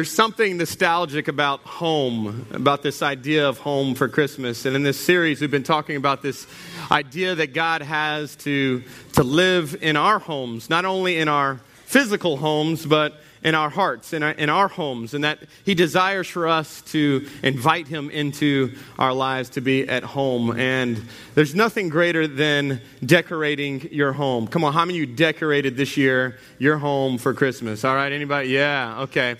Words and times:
There's 0.00 0.10
something 0.10 0.56
nostalgic 0.56 1.28
about 1.28 1.60
home, 1.60 2.46
about 2.52 2.82
this 2.82 3.02
idea 3.02 3.46
of 3.46 3.58
home 3.58 3.94
for 3.94 4.08
Christmas. 4.08 4.64
And 4.64 4.74
in 4.74 4.82
this 4.82 4.98
series, 4.98 5.42
we've 5.42 5.50
been 5.50 5.62
talking 5.62 5.96
about 5.96 6.22
this 6.22 6.46
idea 6.90 7.34
that 7.34 7.52
God 7.52 7.82
has 7.82 8.34
to, 8.36 8.82
to 9.12 9.22
live 9.22 9.76
in 9.82 9.98
our 9.98 10.18
homes, 10.18 10.70
not 10.70 10.86
only 10.86 11.18
in 11.18 11.28
our 11.28 11.60
physical 11.84 12.38
homes, 12.38 12.86
but 12.86 13.20
in 13.44 13.54
our 13.54 13.68
hearts, 13.68 14.14
in 14.14 14.22
our, 14.22 14.30
in 14.30 14.48
our 14.48 14.68
homes, 14.68 15.12
and 15.12 15.24
that 15.24 15.40
He 15.66 15.74
desires 15.74 16.26
for 16.26 16.48
us 16.48 16.80
to 16.92 17.28
invite 17.42 17.86
Him 17.86 18.08
into 18.08 18.74
our 18.98 19.12
lives 19.12 19.50
to 19.50 19.60
be 19.60 19.86
at 19.86 20.02
home. 20.02 20.58
And 20.58 21.04
there's 21.34 21.54
nothing 21.54 21.90
greater 21.90 22.26
than 22.26 22.80
decorating 23.04 23.86
your 23.92 24.14
home. 24.14 24.46
Come 24.46 24.64
on, 24.64 24.72
how 24.72 24.86
many 24.86 25.02
of 25.02 25.10
you 25.10 25.14
decorated 25.14 25.76
this 25.76 25.98
year 25.98 26.38
your 26.58 26.78
home 26.78 27.18
for 27.18 27.34
Christmas? 27.34 27.84
All 27.84 27.94
right, 27.94 28.12
anybody? 28.12 28.48
Yeah, 28.48 29.02
okay. 29.02 29.36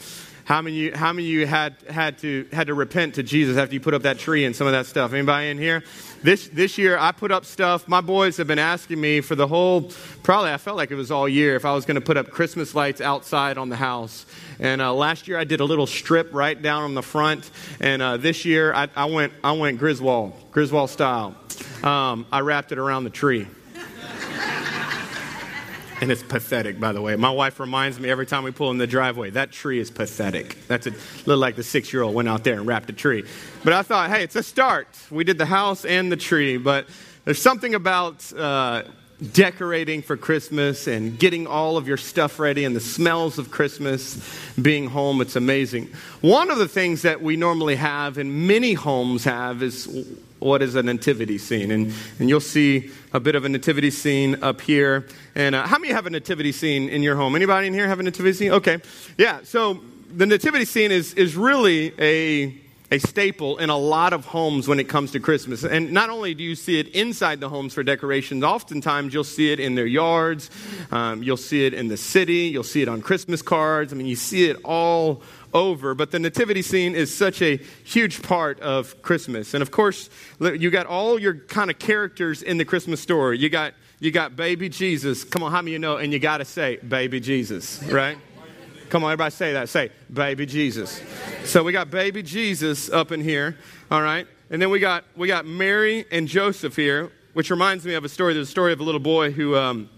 How 0.50 0.62
many, 0.62 0.74
you, 0.74 0.92
how 0.92 1.12
many 1.12 1.28
of 1.28 1.30
you 1.32 1.46
had, 1.46 1.76
had, 1.88 2.18
to, 2.18 2.44
had 2.52 2.66
to 2.66 2.74
repent 2.74 3.14
to 3.14 3.22
Jesus 3.22 3.56
after 3.56 3.72
you 3.72 3.78
put 3.78 3.94
up 3.94 4.02
that 4.02 4.18
tree 4.18 4.44
and 4.44 4.56
some 4.56 4.66
of 4.66 4.72
that 4.72 4.86
stuff? 4.86 5.12
Anybody 5.12 5.48
in 5.48 5.58
here? 5.58 5.84
This, 6.24 6.48
this 6.48 6.76
year, 6.76 6.98
I 6.98 7.12
put 7.12 7.30
up 7.30 7.44
stuff. 7.44 7.86
My 7.86 8.00
boys 8.00 8.36
have 8.38 8.48
been 8.48 8.58
asking 8.58 9.00
me 9.00 9.20
for 9.20 9.36
the 9.36 9.46
whole, 9.46 9.92
probably 10.24 10.50
I 10.50 10.56
felt 10.56 10.76
like 10.76 10.90
it 10.90 10.96
was 10.96 11.12
all 11.12 11.28
year, 11.28 11.54
if 11.54 11.64
I 11.64 11.72
was 11.72 11.84
going 11.84 11.94
to 11.94 12.00
put 12.00 12.16
up 12.16 12.30
Christmas 12.30 12.74
lights 12.74 13.00
outside 13.00 13.58
on 13.58 13.68
the 13.68 13.76
house. 13.76 14.26
And 14.58 14.82
uh, 14.82 14.92
last 14.92 15.28
year, 15.28 15.38
I 15.38 15.44
did 15.44 15.60
a 15.60 15.64
little 15.64 15.86
strip 15.86 16.34
right 16.34 16.60
down 16.60 16.82
on 16.82 16.94
the 16.94 17.02
front. 17.02 17.48
And 17.80 18.02
uh, 18.02 18.16
this 18.16 18.44
year, 18.44 18.74
I, 18.74 18.88
I, 18.96 19.04
went, 19.04 19.32
I 19.44 19.52
went 19.52 19.78
Griswold, 19.78 20.32
Griswold 20.50 20.90
style. 20.90 21.36
Um, 21.84 22.26
I 22.32 22.40
wrapped 22.40 22.72
it 22.72 22.78
around 22.78 23.04
the 23.04 23.10
tree. 23.10 23.46
And 26.00 26.10
it's 26.10 26.22
pathetic, 26.22 26.80
by 26.80 26.92
the 26.92 27.02
way. 27.02 27.14
My 27.16 27.30
wife 27.30 27.60
reminds 27.60 28.00
me 28.00 28.08
every 28.08 28.24
time 28.24 28.42
we 28.44 28.52
pull 28.52 28.70
in 28.70 28.78
the 28.78 28.86
driveway, 28.86 29.30
that 29.30 29.52
tree 29.52 29.78
is 29.78 29.90
pathetic. 29.90 30.56
That's 30.66 30.86
a 30.86 30.92
little 31.26 31.38
like 31.38 31.56
the 31.56 31.62
six 31.62 31.92
year 31.92 32.02
old 32.02 32.14
went 32.14 32.28
out 32.28 32.42
there 32.42 32.54
and 32.54 32.66
wrapped 32.66 32.88
a 32.88 32.94
tree. 32.94 33.24
But 33.64 33.74
I 33.74 33.82
thought, 33.82 34.08
hey, 34.08 34.22
it's 34.22 34.36
a 34.36 34.42
start. 34.42 34.88
We 35.10 35.24
did 35.24 35.36
the 35.36 35.46
house 35.46 35.84
and 35.84 36.10
the 36.10 36.16
tree, 36.16 36.56
but 36.56 36.86
there's 37.26 37.40
something 37.40 37.74
about 37.74 38.32
uh, 38.32 38.84
decorating 39.32 40.00
for 40.00 40.16
Christmas 40.16 40.86
and 40.86 41.18
getting 41.18 41.46
all 41.46 41.76
of 41.76 41.86
your 41.86 41.98
stuff 41.98 42.38
ready 42.38 42.64
and 42.64 42.74
the 42.74 42.80
smells 42.80 43.38
of 43.38 43.50
Christmas 43.50 44.18
being 44.60 44.86
home. 44.86 45.20
It's 45.20 45.36
amazing. 45.36 45.90
One 46.22 46.50
of 46.50 46.56
the 46.56 46.68
things 46.68 47.02
that 47.02 47.20
we 47.20 47.36
normally 47.36 47.76
have 47.76 48.16
and 48.16 48.48
many 48.48 48.72
homes 48.72 49.24
have 49.24 49.62
is 49.62 49.86
what 50.40 50.62
is 50.62 50.74
a 50.74 50.82
nativity 50.82 51.38
scene. 51.38 51.70
And, 51.70 51.92
and 52.18 52.28
you'll 52.28 52.40
see 52.40 52.90
a 53.12 53.20
bit 53.20 53.34
of 53.34 53.44
a 53.44 53.48
nativity 53.48 53.90
scene 53.90 54.42
up 54.42 54.60
here. 54.60 55.06
And 55.34 55.54
uh, 55.54 55.66
how 55.66 55.78
many 55.78 55.92
have 55.92 56.06
a 56.06 56.10
nativity 56.10 56.52
scene 56.52 56.88
in 56.88 57.02
your 57.02 57.16
home? 57.16 57.36
Anybody 57.36 57.68
in 57.68 57.74
here 57.74 57.86
have 57.86 58.00
a 58.00 58.02
nativity 58.02 58.32
scene? 58.36 58.52
Okay. 58.52 58.78
Yeah, 59.16 59.40
so 59.44 59.80
the 60.10 60.26
nativity 60.26 60.64
scene 60.64 60.90
is, 60.90 61.14
is 61.14 61.36
really 61.36 61.92
a 61.98 62.54
a 62.92 62.98
staple 62.98 63.58
in 63.58 63.70
a 63.70 63.76
lot 63.76 64.12
of 64.12 64.24
homes 64.24 64.66
when 64.66 64.80
it 64.80 64.88
comes 64.88 65.12
to 65.12 65.20
Christmas. 65.20 65.62
And 65.62 65.92
not 65.92 66.10
only 66.10 66.34
do 66.34 66.42
you 66.42 66.56
see 66.56 66.80
it 66.80 66.88
inside 66.88 67.38
the 67.38 67.48
homes 67.48 67.72
for 67.72 67.84
decorations, 67.84 68.42
oftentimes 68.42 69.14
you'll 69.14 69.22
see 69.22 69.52
it 69.52 69.60
in 69.60 69.76
their 69.76 69.86
yards, 69.86 70.50
um, 70.90 71.22
you'll 71.22 71.36
see 71.36 71.64
it 71.66 71.72
in 71.72 71.86
the 71.86 71.96
city, 71.96 72.48
you'll 72.48 72.64
see 72.64 72.82
it 72.82 72.88
on 72.88 73.00
Christmas 73.00 73.42
cards. 73.42 73.92
I 73.92 73.96
mean, 73.96 74.06
you 74.06 74.16
see 74.16 74.50
it 74.50 74.56
all 74.64 75.22
over. 75.52 75.94
But 75.94 76.10
the 76.10 76.18
nativity 76.18 76.62
scene 76.62 76.94
is 76.94 77.14
such 77.14 77.42
a 77.42 77.58
huge 77.84 78.22
part 78.22 78.60
of 78.60 79.00
Christmas. 79.02 79.54
And 79.54 79.62
of 79.62 79.70
course, 79.70 80.10
you 80.40 80.70
got 80.70 80.86
all 80.86 81.18
your 81.18 81.34
kind 81.34 81.70
of 81.70 81.78
characters 81.78 82.42
in 82.42 82.58
the 82.58 82.64
Christmas 82.64 83.00
story. 83.00 83.38
You 83.38 83.48
got 83.48 83.74
you 83.98 84.10
got 84.10 84.34
baby 84.34 84.68
Jesus. 84.68 85.24
Come 85.24 85.42
on, 85.42 85.52
how 85.52 85.60
many 85.60 85.72
you 85.72 85.78
know? 85.78 85.98
And 85.98 86.12
you 86.12 86.18
got 86.18 86.38
to 86.38 86.44
say 86.44 86.76
baby 86.76 87.20
Jesus, 87.20 87.82
right? 87.84 88.16
Come 88.90 89.04
on, 89.04 89.12
everybody 89.12 89.30
say 89.30 89.52
that. 89.52 89.68
Say, 89.68 89.90
baby 90.12 90.46
Jesus. 90.46 91.00
So 91.44 91.62
we 91.62 91.70
got 91.70 91.90
baby 91.90 92.24
Jesus 92.24 92.90
up 92.90 93.12
in 93.12 93.20
here, 93.20 93.56
all 93.88 94.02
right? 94.02 94.26
And 94.50 94.60
then 94.60 94.68
we 94.68 94.80
got, 94.80 95.04
we 95.14 95.28
got 95.28 95.46
Mary 95.46 96.06
and 96.10 96.26
Joseph 96.26 96.74
here, 96.74 97.12
which 97.32 97.50
reminds 97.50 97.84
me 97.84 97.94
of 97.94 98.04
a 98.04 98.08
story. 98.08 98.34
There's 98.34 98.48
a 98.48 98.50
story 98.50 98.72
of 98.72 98.80
a 98.80 98.82
little 98.82 99.00
boy 99.00 99.30
who 99.30 99.54
um, 99.54 99.88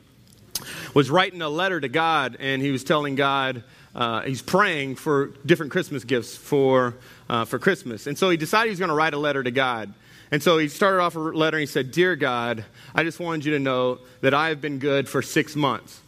was 0.92 1.10
writing 1.10 1.40
a 1.40 1.48
letter 1.48 1.80
to 1.80 1.88
God, 1.88 2.36
and 2.38 2.60
he 2.60 2.70
was 2.70 2.84
telling 2.84 3.14
God, 3.14 3.64
uh, 3.94 4.22
he's 4.22 4.42
praying 4.42 4.96
for 4.96 5.28
different 5.44 5.72
Christmas 5.72 6.04
gifts 6.04 6.34
for, 6.34 6.94
uh, 7.28 7.44
for 7.44 7.58
Christmas. 7.58 8.06
And 8.06 8.16
so 8.16 8.30
he 8.30 8.36
decided 8.36 8.68
he 8.68 8.70
was 8.70 8.78
going 8.78 8.88
to 8.88 8.94
write 8.94 9.14
a 9.14 9.18
letter 9.18 9.42
to 9.42 9.50
God. 9.50 9.92
And 10.30 10.42
so 10.42 10.56
he 10.56 10.68
started 10.68 11.00
off 11.00 11.14
a 11.14 11.18
letter 11.18 11.58
and 11.58 11.62
he 11.62 11.66
said, 11.66 11.90
Dear 11.90 12.16
God, 12.16 12.64
I 12.94 13.04
just 13.04 13.20
wanted 13.20 13.44
you 13.44 13.52
to 13.52 13.58
know 13.58 13.98
that 14.22 14.32
I 14.32 14.48
have 14.48 14.62
been 14.62 14.78
good 14.78 15.08
for 15.08 15.20
six 15.20 15.54
months. 15.54 16.00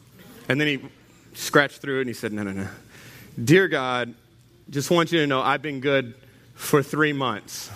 And 0.49 0.59
then 0.59 0.67
he 0.67 0.81
scratched 1.35 1.83
through 1.83 1.99
it 1.99 2.03
and 2.03 2.09
he 2.09 2.15
said, 2.15 2.33
No, 2.33 2.43
no, 2.43 2.53
no. 2.53 2.69
Dear 3.43 3.69
God, 3.69 4.15
just 4.71 4.91
want 4.91 5.13
you 5.13 5.21
to 5.21 5.27
know 5.27 5.43
I've 5.43 5.61
been 5.61 5.81
good 5.81 6.15
for 6.55 6.83
three 6.83 7.13
months. 7.13 7.71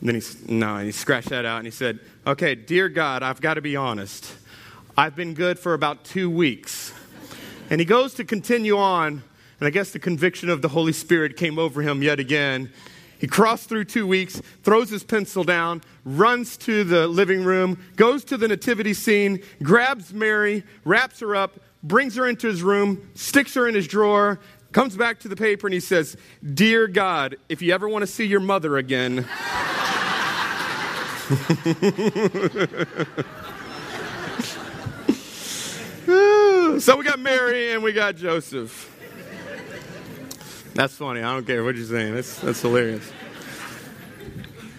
And 0.00 0.08
then 0.08 0.16
he, 0.16 0.22
no, 0.52 0.76
and 0.76 0.86
he 0.86 0.92
scratched 0.92 1.28
that 1.28 1.44
out 1.44 1.58
and 1.58 1.66
he 1.66 1.70
said, 1.70 2.00
Okay, 2.26 2.56
dear 2.56 2.88
God, 2.88 3.22
I've 3.22 3.40
got 3.40 3.54
to 3.54 3.60
be 3.60 3.76
honest. 3.76 4.34
I've 4.98 5.14
been 5.14 5.34
good 5.34 5.58
for 5.58 5.72
about 5.74 6.04
two 6.04 6.28
weeks. 6.28 6.92
And 7.70 7.80
he 7.80 7.84
goes 7.84 8.14
to 8.14 8.24
continue 8.24 8.76
on, 8.76 9.22
and 9.60 9.66
I 9.66 9.70
guess 9.70 9.90
the 9.90 9.98
conviction 9.98 10.50
of 10.50 10.62
the 10.62 10.68
Holy 10.68 10.92
Spirit 10.92 11.36
came 11.36 11.58
over 11.58 11.82
him 11.82 12.02
yet 12.02 12.20
again. 12.20 12.70
He 13.18 13.26
crossed 13.26 13.68
through 13.68 13.84
two 13.84 14.06
weeks, 14.06 14.42
throws 14.62 14.90
his 14.90 15.02
pencil 15.02 15.42
down, 15.42 15.82
runs 16.04 16.56
to 16.58 16.84
the 16.84 17.08
living 17.08 17.44
room, 17.44 17.82
goes 17.96 18.24
to 18.24 18.36
the 18.36 18.48
nativity 18.48 18.92
scene, 18.92 19.42
grabs 19.62 20.12
Mary, 20.12 20.64
wraps 20.84 21.20
her 21.20 21.34
up, 21.34 21.58
brings 21.82 22.16
her 22.16 22.28
into 22.28 22.46
his 22.46 22.62
room, 22.62 23.10
sticks 23.14 23.54
her 23.54 23.66
in 23.66 23.74
his 23.74 23.88
drawer, 23.88 24.38
comes 24.72 24.96
back 24.96 25.18
to 25.20 25.28
the 25.28 25.36
paper 25.36 25.66
and 25.66 25.72
he 25.72 25.80
says, 25.80 26.18
Dear 26.54 26.86
God, 26.86 27.36
if 27.48 27.62
you 27.62 27.72
ever 27.72 27.88
want 27.88 28.02
to 28.02 28.06
see 28.06 28.26
your 28.26 28.40
mother 28.40 28.76
again, 28.76 29.26
so 36.80 36.96
we 36.96 37.04
got 37.04 37.18
Mary 37.18 37.72
and 37.72 37.82
we 37.82 37.92
got 37.92 38.16
Joseph. 38.16 38.95
That's 40.76 40.94
funny. 40.94 41.20
I 41.22 41.32
don't 41.32 41.46
care 41.46 41.64
what 41.64 41.74
you're 41.74 41.86
saying. 41.86 42.14
That's, 42.14 42.38
that's 42.40 42.60
hilarious. 42.60 43.10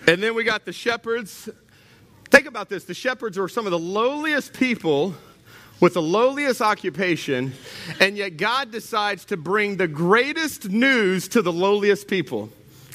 And 0.05 0.21
then 0.21 0.35
we 0.35 0.43
got 0.43 0.63
the 0.63 0.71
shepherds. 0.71 1.49
Think 2.29 2.45
about 2.45 2.69
this 2.69 2.83
the 2.83 2.93
shepherds 2.93 3.35
were 3.35 3.49
some 3.49 3.65
of 3.65 3.71
the 3.71 3.79
lowliest 3.79 4.53
people 4.53 5.15
with 5.79 5.95
the 5.95 6.01
lowliest 6.01 6.61
occupation, 6.61 7.51
and 7.99 8.15
yet 8.15 8.37
God 8.37 8.71
decides 8.71 9.25
to 9.25 9.37
bring 9.37 9.77
the 9.77 9.87
greatest 9.87 10.69
news 10.69 11.27
to 11.29 11.41
the 11.41 11.51
lowliest 11.51 12.07
people. 12.07 12.49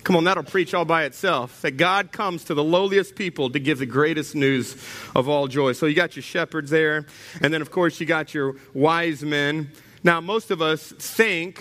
Come 0.04 0.14
on, 0.14 0.22
that'll 0.22 0.44
preach 0.44 0.72
all 0.72 0.84
by 0.84 1.02
itself. 1.02 1.60
That 1.62 1.72
God 1.72 2.12
comes 2.12 2.44
to 2.44 2.54
the 2.54 2.62
lowliest 2.62 3.16
people 3.16 3.50
to 3.50 3.58
give 3.58 3.80
the 3.80 3.86
greatest 3.86 4.36
news 4.36 4.74
of 5.16 5.28
all 5.28 5.48
joy. 5.48 5.72
So 5.72 5.86
you 5.86 5.96
got 5.96 6.14
your 6.14 6.22
shepherds 6.22 6.70
there, 6.70 7.06
and 7.40 7.52
then, 7.52 7.62
of 7.62 7.72
course, 7.72 7.98
you 7.98 8.06
got 8.06 8.32
your 8.32 8.54
wise 8.74 9.24
men. 9.24 9.72
Now, 10.04 10.20
most 10.20 10.52
of 10.52 10.62
us 10.62 10.92
think 10.92 11.60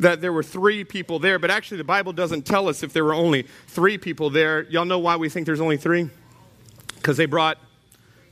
that 0.00 0.20
there 0.20 0.32
were 0.32 0.42
three 0.42 0.82
people 0.82 1.18
there, 1.18 1.38
but 1.38 1.50
actually, 1.50 1.76
the 1.76 1.84
Bible 1.84 2.12
doesn't 2.12 2.42
tell 2.42 2.68
us 2.68 2.82
if 2.82 2.92
there 2.92 3.04
were 3.04 3.14
only 3.14 3.42
three 3.68 3.98
people 3.98 4.30
there. 4.30 4.62
Y'all 4.64 4.86
know 4.86 4.98
why 4.98 5.16
we 5.16 5.28
think 5.28 5.46
there's 5.46 5.60
only 5.60 5.76
three? 5.76 6.08
Because 6.96 7.16
they 7.16 7.26
brought 7.26 7.58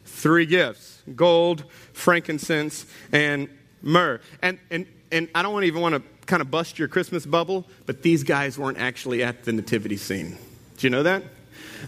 three 0.05 0.47
gifts 0.47 1.03
gold, 1.15 1.65
frankincense, 1.93 2.87
and 3.12 3.49
myrrh. 3.83 4.21
And, 4.43 4.59
and, 4.71 4.87
and 5.12 5.28
I 5.34 5.43
don't 5.43 5.65
even 5.65 5.81
want 5.81 5.95
to 5.95 6.03
kind 6.27 6.43
of 6.43 6.51
bust 6.51 6.78
your 6.78 6.89
Christmas 6.89 7.25
bubble, 7.25 7.67
but 7.87 8.03
these 8.03 8.25
guys 8.25 8.59
weren't 8.59 8.78
actually 8.78 9.23
at 9.23 9.45
the 9.45 9.53
nativity 9.53 9.97
scene. 9.97 10.37
Do 10.77 10.87
you 10.87 10.91
know 10.91 11.03
that? 11.05 11.23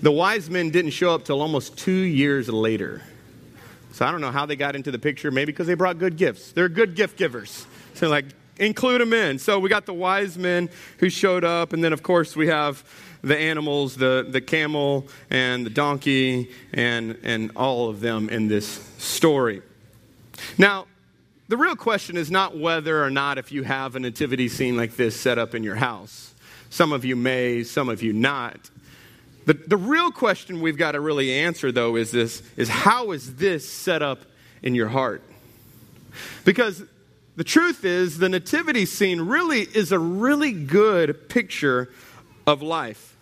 The 0.02 0.12
wise 0.12 0.48
men 0.48 0.70
didn't 0.70 0.92
show 0.92 1.14
up 1.14 1.24
till 1.24 1.42
almost 1.42 1.76
two 1.76 1.90
years 1.90 2.48
later. 2.48 3.02
So 3.92 4.06
I 4.06 4.12
don't 4.12 4.20
know 4.20 4.30
how 4.30 4.46
they 4.46 4.56
got 4.56 4.76
into 4.76 4.90
the 4.90 4.98
picture. 4.98 5.30
Maybe 5.30 5.52
because 5.52 5.66
they 5.66 5.74
brought 5.74 5.98
good 5.98 6.16
gifts. 6.16 6.52
They're 6.52 6.68
good 6.68 6.94
gift 6.94 7.16
givers. 7.18 7.66
So, 7.94 8.08
like, 8.08 8.26
include 8.60 9.00
them 9.00 9.12
in. 9.12 9.38
So 9.38 9.58
we 9.58 9.68
got 9.68 9.86
the 9.86 9.94
wise 9.94 10.38
men 10.38 10.70
who 10.98 11.10
showed 11.10 11.44
up, 11.44 11.72
and 11.72 11.82
then, 11.82 11.92
of 11.92 12.02
course, 12.02 12.36
we 12.36 12.46
have 12.46 12.84
the 13.22 13.36
animals, 13.36 13.96
the, 13.96 14.26
the 14.28 14.40
camel 14.40 15.08
and 15.30 15.66
the 15.66 15.70
donkey, 15.70 16.50
and, 16.72 17.18
and 17.22 17.50
all 17.56 17.88
of 17.88 18.00
them 18.00 18.28
in 18.28 18.48
this 18.48 18.66
story. 18.98 19.62
Now, 20.56 20.86
the 21.48 21.56
real 21.56 21.74
question 21.74 22.16
is 22.16 22.30
not 22.30 22.56
whether 22.56 23.02
or 23.02 23.10
not 23.10 23.36
if 23.36 23.50
you 23.50 23.64
have 23.64 23.96
a 23.96 24.00
nativity 24.00 24.48
scene 24.48 24.76
like 24.76 24.96
this 24.96 25.18
set 25.18 25.36
up 25.36 25.54
in 25.54 25.64
your 25.64 25.74
house. 25.74 26.32
Some 26.70 26.92
of 26.92 27.04
you 27.04 27.16
may, 27.16 27.64
some 27.64 27.88
of 27.88 28.02
you 28.02 28.12
not. 28.12 28.70
The, 29.46 29.54
the 29.54 29.76
real 29.76 30.12
question 30.12 30.60
we've 30.60 30.76
got 30.76 30.92
to 30.92 31.00
really 31.00 31.32
answer, 31.32 31.72
though, 31.72 31.96
is 31.96 32.12
this 32.12 32.42
is 32.56 32.68
how 32.68 33.10
is 33.10 33.34
this 33.34 33.68
set 33.68 34.00
up 34.00 34.20
in 34.62 34.76
your 34.76 34.88
heart? 34.88 35.22
Because 36.44 36.84
the 37.36 37.44
truth 37.44 37.84
is, 37.84 38.18
the 38.18 38.28
nativity 38.28 38.86
scene 38.86 39.20
really 39.22 39.60
is 39.60 39.92
a 39.92 39.98
really 39.98 40.52
good 40.52 41.28
picture 41.28 41.90
of 42.46 42.62
life. 42.62 43.16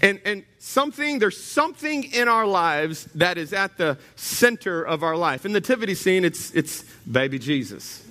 And, 0.00 0.20
and 0.24 0.44
something, 0.58 1.18
there's 1.18 1.42
something 1.42 2.04
in 2.04 2.28
our 2.28 2.46
lives 2.46 3.04
that 3.16 3.38
is 3.38 3.52
at 3.52 3.76
the 3.76 3.98
center 4.16 4.82
of 4.82 5.02
our 5.02 5.16
life. 5.16 5.44
In 5.44 5.52
the 5.52 5.60
nativity 5.60 5.94
scene, 5.94 6.24
it's, 6.24 6.52
it's 6.52 6.84
baby 7.10 7.38
Jesus. 7.38 8.02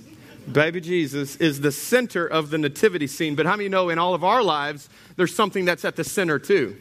Baby 0.50 0.80
Jesus 0.80 1.36
is 1.36 1.60
the 1.60 1.72
center 1.72 2.26
of 2.26 2.50
the 2.50 2.58
nativity 2.58 3.06
scene. 3.06 3.34
But 3.34 3.46
how 3.46 3.56
many 3.56 3.68
know 3.68 3.88
in 3.88 3.98
all 3.98 4.14
of 4.14 4.24
our 4.24 4.42
lives, 4.42 4.90
there's 5.16 5.34
something 5.34 5.64
that's 5.64 5.84
at 5.84 5.96
the 5.96 6.04
center 6.04 6.38
too? 6.38 6.76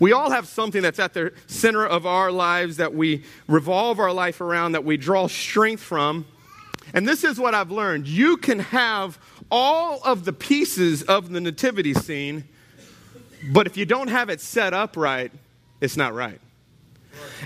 We 0.00 0.12
all 0.12 0.30
have 0.30 0.46
something 0.46 0.82
that's 0.82 0.98
at 0.98 1.14
the 1.14 1.32
center 1.46 1.86
of 1.86 2.06
our 2.06 2.30
lives 2.30 2.76
that 2.76 2.94
we 2.94 3.24
revolve 3.46 3.98
our 3.98 4.12
life 4.12 4.40
around, 4.40 4.72
that 4.72 4.84
we 4.84 4.96
draw 4.96 5.26
strength 5.26 5.82
from. 5.82 6.26
And 6.94 7.06
this 7.06 7.24
is 7.24 7.38
what 7.38 7.54
I've 7.54 7.70
learned 7.70 8.06
you 8.06 8.36
can 8.36 8.58
have 8.58 9.18
all 9.50 10.00
of 10.04 10.24
the 10.24 10.32
pieces 10.32 11.02
of 11.02 11.30
the 11.30 11.40
nativity 11.40 11.94
scene, 11.94 12.44
but 13.52 13.66
if 13.66 13.76
you 13.76 13.86
don't 13.86 14.08
have 14.08 14.30
it 14.30 14.40
set 14.40 14.74
up 14.74 14.96
right, 14.96 15.32
it's 15.80 15.96
not 15.96 16.14
right. 16.14 16.40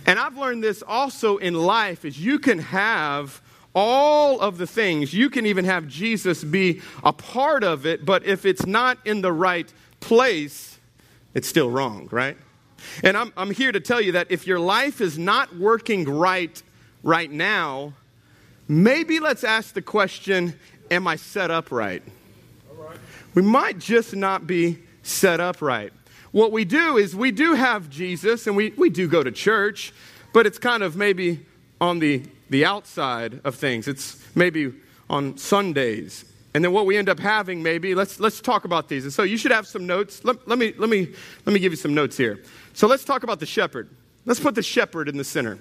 And 0.06 0.18
I've 0.18 0.36
learned 0.36 0.62
this 0.62 0.82
also 0.82 1.36
in 1.38 1.54
life 1.54 2.04
is 2.04 2.18
you 2.18 2.38
can 2.38 2.58
have 2.58 3.40
all 3.74 4.40
of 4.40 4.58
the 4.58 4.66
things. 4.66 5.14
You 5.14 5.30
can 5.30 5.46
even 5.46 5.64
have 5.64 5.88
Jesus 5.88 6.44
be 6.44 6.82
a 7.02 7.12
part 7.12 7.64
of 7.64 7.86
it, 7.86 8.04
but 8.04 8.24
if 8.24 8.44
it's 8.44 8.66
not 8.66 8.98
in 9.06 9.22
the 9.22 9.32
right 9.32 9.72
place, 10.00 10.78
it's 11.34 11.48
still 11.48 11.70
wrong, 11.70 12.08
right? 12.10 12.36
And 13.02 13.16
I'm, 13.16 13.32
I'm 13.36 13.50
here 13.50 13.72
to 13.72 13.80
tell 13.80 14.00
you 14.00 14.12
that 14.12 14.30
if 14.30 14.46
your 14.46 14.60
life 14.60 15.00
is 15.00 15.18
not 15.18 15.56
working 15.56 16.04
right 16.04 16.62
right 17.02 17.30
now, 17.30 17.94
maybe 18.68 19.20
let's 19.20 19.44
ask 19.44 19.74
the 19.74 19.82
question 19.82 20.58
Am 20.90 21.06
I 21.08 21.16
set 21.16 21.50
up 21.50 21.72
right? 21.72 22.02
We 23.34 23.40
might 23.40 23.78
just 23.78 24.14
not 24.14 24.46
be 24.46 24.78
set 25.02 25.40
up 25.40 25.62
right. 25.62 25.92
What 26.32 26.52
we 26.52 26.64
do 26.64 26.96
is 26.96 27.16
we 27.16 27.30
do 27.30 27.54
have 27.54 27.88
Jesus 27.88 28.46
and 28.46 28.56
we, 28.56 28.70
we 28.76 28.90
do 28.90 29.08
go 29.08 29.22
to 29.22 29.30
church, 29.30 29.92
but 30.32 30.46
it's 30.46 30.58
kind 30.58 30.82
of 30.82 30.96
maybe 30.96 31.46
on 31.80 31.98
the, 31.98 32.22
the 32.50 32.64
outside 32.64 33.40
of 33.44 33.54
things. 33.54 33.88
It's 33.88 34.22
maybe 34.34 34.74
on 35.08 35.36
Sundays. 35.36 36.24
And 36.54 36.62
then 36.62 36.72
what 36.72 36.86
we 36.86 36.96
end 36.96 37.08
up 37.08 37.18
having 37.18 37.62
maybe, 37.62 37.94
let's, 37.94 38.20
let's 38.20 38.40
talk 38.40 38.64
about 38.64 38.88
these. 38.88 39.04
And 39.04 39.12
so 39.12 39.22
you 39.22 39.36
should 39.36 39.52
have 39.52 39.66
some 39.66 39.86
notes. 39.86 40.24
Let, 40.24 40.46
let, 40.46 40.58
me, 40.58 40.74
let, 40.76 40.90
me, 40.90 41.08
let 41.46 41.52
me 41.52 41.58
give 41.58 41.72
you 41.72 41.76
some 41.76 41.94
notes 41.94 42.16
here. 42.16 42.42
So 42.74 42.86
let's 42.86 43.04
talk 43.04 43.22
about 43.22 43.40
the 43.40 43.46
shepherd. 43.46 43.88
Let's 44.24 44.40
put 44.40 44.54
the 44.54 44.62
shepherd 44.62 45.08
in 45.08 45.16
the 45.16 45.24
center. 45.24 45.58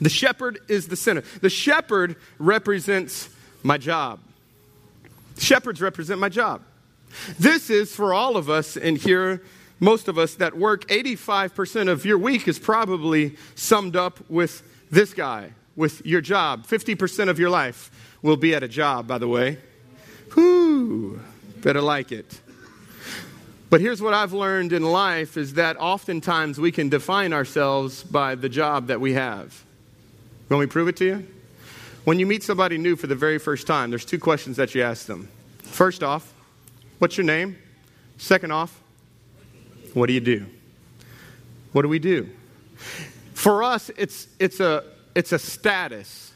The 0.00 0.08
shepherd 0.08 0.60
is 0.68 0.88
the 0.88 0.96
center. 0.96 1.22
The 1.40 1.50
shepherd 1.50 2.16
represents 2.38 3.28
my 3.62 3.78
job. 3.78 4.20
Shepherds 5.38 5.80
represent 5.80 6.20
my 6.20 6.28
job. 6.28 6.62
This 7.38 7.70
is 7.70 7.94
for 7.94 8.14
all 8.14 8.36
of 8.36 8.48
us 8.48 8.76
in 8.76 8.96
here, 8.96 9.42
most 9.80 10.08
of 10.08 10.18
us 10.18 10.36
that 10.36 10.56
work, 10.56 10.86
85% 10.88 11.88
of 11.88 12.04
your 12.04 12.18
week 12.18 12.46
is 12.48 12.58
probably 12.58 13.36
summed 13.54 13.96
up 13.96 14.18
with 14.30 14.62
this 14.90 15.12
guy, 15.12 15.50
with 15.76 16.04
your 16.06 16.20
job. 16.20 16.66
50% 16.66 17.28
of 17.28 17.38
your 17.38 17.50
life 17.50 17.90
will 18.22 18.36
be 18.36 18.54
at 18.54 18.62
a 18.62 18.68
job, 18.68 19.06
by 19.06 19.18
the 19.18 19.28
way. 19.28 19.58
Whoo, 20.36 21.20
better 21.56 21.80
like 21.80 22.12
it. 22.12 22.40
But 23.70 23.80
here's 23.80 24.02
what 24.02 24.14
I've 24.14 24.32
learned 24.32 24.72
in 24.72 24.82
life 24.82 25.36
is 25.36 25.54
that 25.54 25.76
oftentimes 25.78 26.60
we 26.60 26.70
can 26.70 26.88
define 26.88 27.32
ourselves 27.32 28.02
by 28.02 28.34
the 28.34 28.48
job 28.48 28.88
that 28.88 29.00
we 29.00 29.14
have. 29.14 29.64
Let 30.48 30.60
me 30.60 30.66
prove 30.66 30.88
it 30.88 30.96
to 30.96 31.04
you? 31.04 31.26
When 32.04 32.18
you 32.18 32.26
meet 32.26 32.42
somebody 32.42 32.78
new 32.78 32.96
for 32.96 33.06
the 33.06 33.14
very 33.14 33.38
first 33.38 33.66
time, 33.66 33.90
there's 33.90 34.04
two 34.04 34.18
questions 34.18 34.56
that 34.56 34.74
you 34.74 34.82
ask 34.82 35.06
them. 35.06 35.28
First 35.58 36.02
off, 36.02 36.32
what's 36.98 37.16
your 37.16 37.24
name? 37.24 37.56
Second 38.18 38.52
off, 38.52 38.80
what 39.94 40.06
do 40.06 40.12
you 40.12 40.20
do? 40.20 40.46
What 41.72 41.82
do 41.82 41.88
we 41.88 41.98
do? 41.98 42.28
For 43.34 43.62
us, 43.62 43.90
it's, 43.96 44.28
it's, 44.38 44.60
a, 44.60 44.84
it's 45.14 45.32
a 45.32 45.38
status 45.38 46.32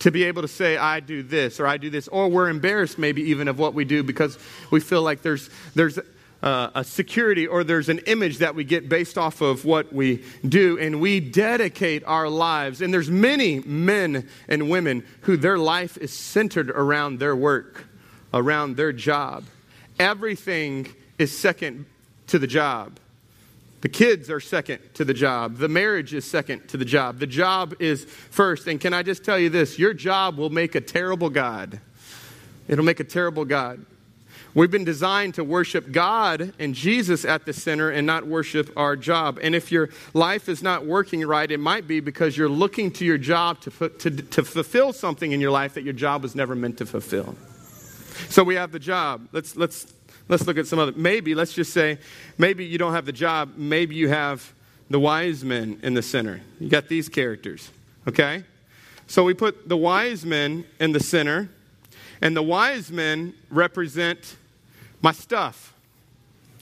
to 0.00 0.10
be 0.10 0.24
able 0.24 0.42
to 0.42 0.48
say, 0.48 0.76
I 0.76 1.00
do 1.00 1.22
this 1.22 1.60
or 1.60 1.66
I 1.66 1.76
do 1.76 1.90
this, 1.90 2.08
or 2.08 2.28
we're 2.28 2.48
embarrassed 2.48 2.98
maybe 2.98 3.22
even 3.22 3.48
of 3.48 3.58
what 3.58 3.74
we 3.74 3.84
do 3.84 4.02
because 4.02 4.38
we 4.70 4.80
feel 4.80 5.02
like 5.02 5.22
there's, 5.22 5.50
there's 5.74 5.98
uh, 6.42 6.70
a 6.74 6.84
security 6.84 7.46
or 7.46 7.64
there's 7.64 7.88
an 7.88 7.98
image 8.06 8.38
that 8.38 8.54
we 8.54 8.64
get 8.64 8.88
based 8.88 9.18
off 9.18 9.40
of 9.40 9.64
what 9.64 9.92
we 9.92 10.24
do 10.48 10.78
and 10.78 11.00
we 11.00 11.20
dedicate 11.20 12.02
our 12.06 12.28
lives 12.28 12.80
and 12.80 12.92
there's 12.92 13.10
many 13.10 13.60
men 13.60 14.28
and 14.48 14.70
women 14.70 15.04
who 15.22 15.36
their 15.36 15.58
life 15.58 15.96
is 15.98 16.12
centered 16.12 16.70
around 16.70 17.18
their 17.18 17.36
work 17.36 17.84
around 18.32 18.76
their 18.76 18.92
job 18.92 19.44
everything 19.98 20.88
is 21.18 21.36
second 21.36 21.84
to 22.26 22.38
the 22.38 22.46
job 22.46 22.98
the 23.80 23.88
kids 23.88 24.28
are 24.28 24.40
second 24.40 24.80
to 24.94 25.04
the 25.04 25.14
job. 25.14 25.56
The 25.56 25.68
marriage 25.68 26.12
is 26.12 26.26
second 26.26 26.68
to 26.68 26.76
the 26.76 26.84
job. 26.84 27.18
The 27.18 27.26
job 27.26 27.74
is 27.80 28.04
first. 28.04 28.66
And 28.66 28.78
can 28.80 28.92
I 28.92 29.02
just 29.02 29.24
tell 29.24 29.38
you 29.38 29.48
this? 29.48 29.78
Your 29.78 29.94
job 29.94 30.36
will 30.36 30.50
make 30.50 30.74
a 30.74 30.80
terrible 30.80 31.30
God. 31.30 31.80
It'll 32.68 32.84
make 32.84 33.00
a 33.00 33.04
terrible 33.04 33.44
God. 33.44 33.84
We've 34.52 34.70
been 34.70 34.84
designed 34.84 35.34
to 35.34 35.44
worship 35.44 35.92
God 35.92 36.52
and 36.58 36.74
Jesus 36.74 37.24
at 37.24 37.46
the 37.46 37.52
center 37.52 37.90
and 37.90 38.04
not 38.06 38.26
worship 38.26 38.72
our 38.76 38.96
job. 38.96 39.38
And 39.40 39.54
if 39.54 39.70
your 39.70 39.90
life 40.12 40.48
is 40.48 40.60
not 40.60 40.84
working 40.84 41.24
right, 41.24 41.48
it 41.48 41.60
might 41.60 41.86
be 41.86 42.00
because 42.00 42.36
you're 42.36 42.48
looking 42.48 42.90
to 42.92 43.04
your 43.04 43.18
job 43.18 43.60
to, 43.60 43.88
to, 43.88 44.10
to 44.10 44.42
fulfill 44.42 44.92
something 44.92 45.30
in 45.30 45.40
your 45.40 45.52
life 45.52 45.74
that 45.74 45.84
your 45.84 45.92
job 45.92 46.22
was 46.22 46.34
never 46.34 46.56
meant 46.56 46.78
to 46.78 46.86
fulfill. 46.86 47.36
So 48.28 48.42
we 48.42 48.56
have 48.56 48.72
the 48.72 48.80
job. 48.80 49.28
Let's, 49.30 49.54
let's, 49.54 49.92
let's 50.28 50.46
look 50.46 50.58
at 50.58 50.66
some 50.66 50.80
other. 50.80 50.92
Maybe, 50.96 51.36
let's 51.36 51.52
just 51.52 51.72
say, 51.72 51.98
maybe 52.36 52.64
you 52.64 52.76
don't 52.76 52.92
have 52.92 53.06
the 53.06 53.12
job. 53.12 53.52
Maybe 53.56 53.94
you 53.94 54.08
have 54.08 54.52
the 54.90 54.98
wise 54.98 55.44
men 55.44 55.78
in 55.84 55.94
the 55.94 56.02
center. 56.02 56.40
You 56.58 56.68
got 56.68 56.88
these 56.88 57.08
characters, 57.08 57.70
okay? 58.08 58.42
So 59.06 59.22
we 59.22 59.34
put 59.34 59.68
the 59.68 59.76
wise 59.76 60.26
men 60.26 60.64
in 60.80 60.90
the 60.90 61.00
center, 61.00 61.48
and 62.20 62.36
the 62.36 62.42
wise 62.42 62.90
men 62.90 63.34
represent 63.48 64.36
my 65.02 65.12
stuff. 65.12 65.74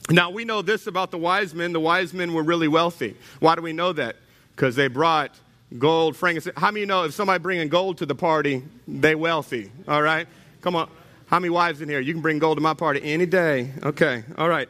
Now, 0.09 0.31
we 0.31 0.43
know 0.43 0.61
this 0.61 0.87
about 0.87 1.11
the 1.11 1.17
wise 1.17 1.53
men. 1.53 1.71
The 1.71 1.79
wise 1.79 2.13
men 2.13 2.33
were 2.33 2.43
really 2.43 2.67
wealthy. 2.67 3.15
Why 3.39 3.55
do 3.55 3.61
we 3.61 3.73
know 3.73 3.93
that? 3.93 4.15
Because 4.55 4.75
they 4.75 4.87
brought 4.87 5.31
gold, 5.77 6.15
frankincense. 6.15 6.57
How 6.57 6.71
many 6.71 6.85
know 6.85 7.03
if 7.03 7.13
somebody 7.13 7.41
bringing 7.41 7.69
gold 7.69 7.99
to 7.99 8.05
the 8.05 8.15
party, 8.15 8.63
they 8.87 9.13
wealthy? 9.13 9.71
All 9.87 10.01
right? 10.01 10.27
Come 10.61 10.75
on. 10.75 10.89
How 11.27 11.39
many 11.39 11.51
wives 11.51 11.81
in 11.81 11.89
here? 11.89 11.99
You 11.99 12.13
can 12.13 12.23
bring 12.23 12.39
gold 12.39 12.57
to 12.57 12.61
my 12.61 12.73
party 12.73 13.01
any 13.03 13.27
day. 13.27 13.71
Okay. 13.83 14.23
All 14.35 14.49
right. 14.49 14.67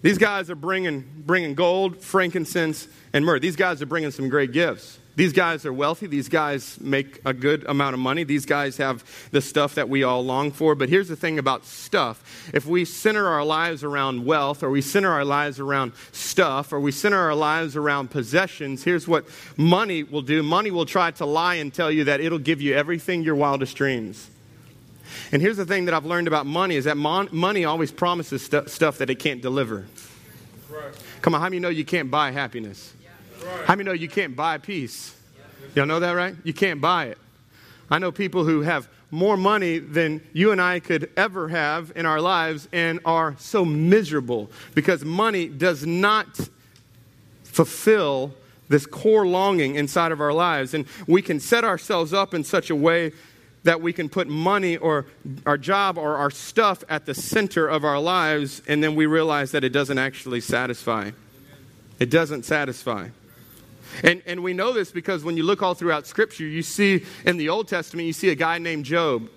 These 0.00 0.16
guys 0.16 0.48
are 0.48 0.54
bringing, 0.54 1.04
bringing 1.26 1.54
gold, 1.54 1.98
frankincense, 1.98 2.88
and 3.12 3.24
myrrh. 3.24 3.38
These 3.38 3.56
guys 3.56 3.82
are 3.82 3.86
bringing 3.86 4.10
some 4.10 4.30
great 4.30 4.52
gifts. 4.52 4.98
These 5.16 5.32
guys 5.32 5.64
are 5.64 5.72
wealthy. 5.72 6.08
These 6.08 6.28
guys 6.28 6.78
make 6.80 7.20
a 7.24 7.32
good 7.32 7.64
amount 7.64 7.94
of 7.94 8.00
money. 8.00 8.24
These 8.24 8.46
guys 8.46 8.78
have 8.78 9.04
the 9.30 9.40
stuff 9.40 9.76
that 9.76 9.88
we 9.88 10.02
all 10.02 10.24
long 10.24 10.50
for. 10.50 10.74
But 10.74 10.88
here's 10.88 11.06
the 11.08 11.14
thing 11.14 11.38
about 11.38 11.64
stuff. 11.64 12.50
If 12.52 12.66
we 12.66 12.84
center 12.84 13.28
our 13.28 13.44
lives 13.44 13.84
around 13.84 14.26
wealth, 14.26 14.64
or 14.64 14.70
we 14.70 14.80
center 14.80 15.12
our 15.12 15.24
lives 15.24 15.60
around 15.60 15.92
stuff, 16.10 16.72
or 16.72 16.80
we 16.80 16.90
center 16.90 17.18
our 17.18 17.34
lives 17.34 17.76
around 17.76 18.10
possessions, 18.10 18.82
here's 18.82 19.06
what 19.06 19.24
money 19.56 20.02
will 20.02 20.22
do 20.22 20.42
money 20.42 20.72
will 20.72 20.86
try 20.86 21.12
to 21.12 21.24
lie 21.24 21.56
and 21.56 21.72
tell 21.72 21.90
you 21.90 22.04
that 22.04 22.20
it'll 22.20 22.38
give 22.38 22.60
you 22.60 22.74
everything 22.74 23.22
your 23.22 23.36
wildest 23.36 23.76
dreams. 23.76 24.28
And 25.30 25.40
here's 25.40 25.56
the 25.56 25.66
thing 25.66 25.84
that 25.84 25.94
I've 25.94 26.06
learned 26.06 26.26
about 26.26 26.44
money 26.46 26.74
is 26.74 26.86
that 26.86 26.96
mon- 26.96 27.28
money 27.30 27.64
always 27.64 27.92
promises 27.92 28.44
stu- 28.44 28.66
stuff 28.66 28.98
that 28.98 29.10
it 29.10 29.16
can't 29.16 29.40
deliver. 29.40 29.86
Right. 30.68 30.92
Come 31.22 31.34
on, 31.36 31.40
how 31.40 31.46
many 31.46 31.60
know 31.60 31.68
you 31.68 31.84
can't 31.84 32.10
buy 32.10 32.32
happiness? 32.32 32.92
How 33.66 33.74
many 33.74 33.84
know 33.84 33.92
you 33.92 34.08
can't 34.08 34.36
buy 34.36 34.58
peace? 34.58 35.14
Y'all 35.74 35.86
know 35.86 36.00
that, 36.00 36.12
right? 36.12 36.36
You 36.44 36.52
can't 36.52 36.80
buy 36.80 37.06
it. 37.06 37.18
I 37.90 37.98
know 37.98 38.12
people 38.12 38.44
who 38.44 38.62
have 38.62 38.88
more 39.10 39.36
money 39.36 39.78
than 39.78 40.20
you 40.32 40.52
and 40.52 40.60
I 40.60 40.80
could 40.80 41.10
ever 41.16 41.48
have 41.48 41.92
in 41.94 42.06
our 42.06 42.20
lives 42.20 42.68
and 42.72 43.00
are 43.04 43.36
so 43.38 43.64
miserable 43.64 44.50
because 44.74 45.04
money 45.04 45.48
does 45.48 45.86
not 45.86 46.48
fulfill 47.44 48.34
this 48.68 48.86
core 48.86 49.26
longing 49.26 49.76
inside 49.76 50.10
of 50.10 50.20
our 50.20 50.32
lives. 50.32 50.74
And 50.74 50.86
we 51.06 51.22
can 51.22 51.38
set 51.38 51.64
ourselves 51.64 52.12
up 52.12 52.34
in 52.34 52.42
such 52.42 52.70
a 52.70 52.74
way 52.74 53.12
that 53.62 53.80
we 53.80 53.92
can 53.92 54.08
put 54.08 54.28
money 54.28 54.76
or 54.76 55.06
our 55.46 55.56
job 55.56 55.96
or 55.96 56.16
our 56.16 56.30
stuff 56.30 56.84
at 56.88 57.06
the 57.06 57.14
center 57.14 57.66
of 57.66 57.84
our 57.84 57.98
lives, 57.98 58.62
and 58.68 58.82
then 58.82 58.94
we 58.94 59.06
realize 59.06 59.52
that 59.52 59.64
it 59.64 59.70
doesn't 59.70 59.98
actually 59.98 60.40
satisfy. 60.40 61.10
It 61.98 62.10
doesn't 62.10 62.44
satisfy. 62.44 63.08
And, 64.02 64.22
and 64.26 64.42
we 64.42 64.52
know 64.52 64.72
this 64.72 64.90
because 64.90 65.24
when 65.24 65.36
you 65.36 65.42
look 65.42 65.62
all 65.62 65.74
throughout 65.74 66.06
Scripture, 66.06 66.44
you 66.44 66.62
see 66.62 67.04
in 67.24 67.36
the 67.36 67.48
Old 67.48 67.68
Testament, 67.68 68.06
you 68.06 68.12
see 68.12 68.30
a 68.30 68.34
guy 68.34 68.58
named 68.58 68.84
Job. 68.84 69.28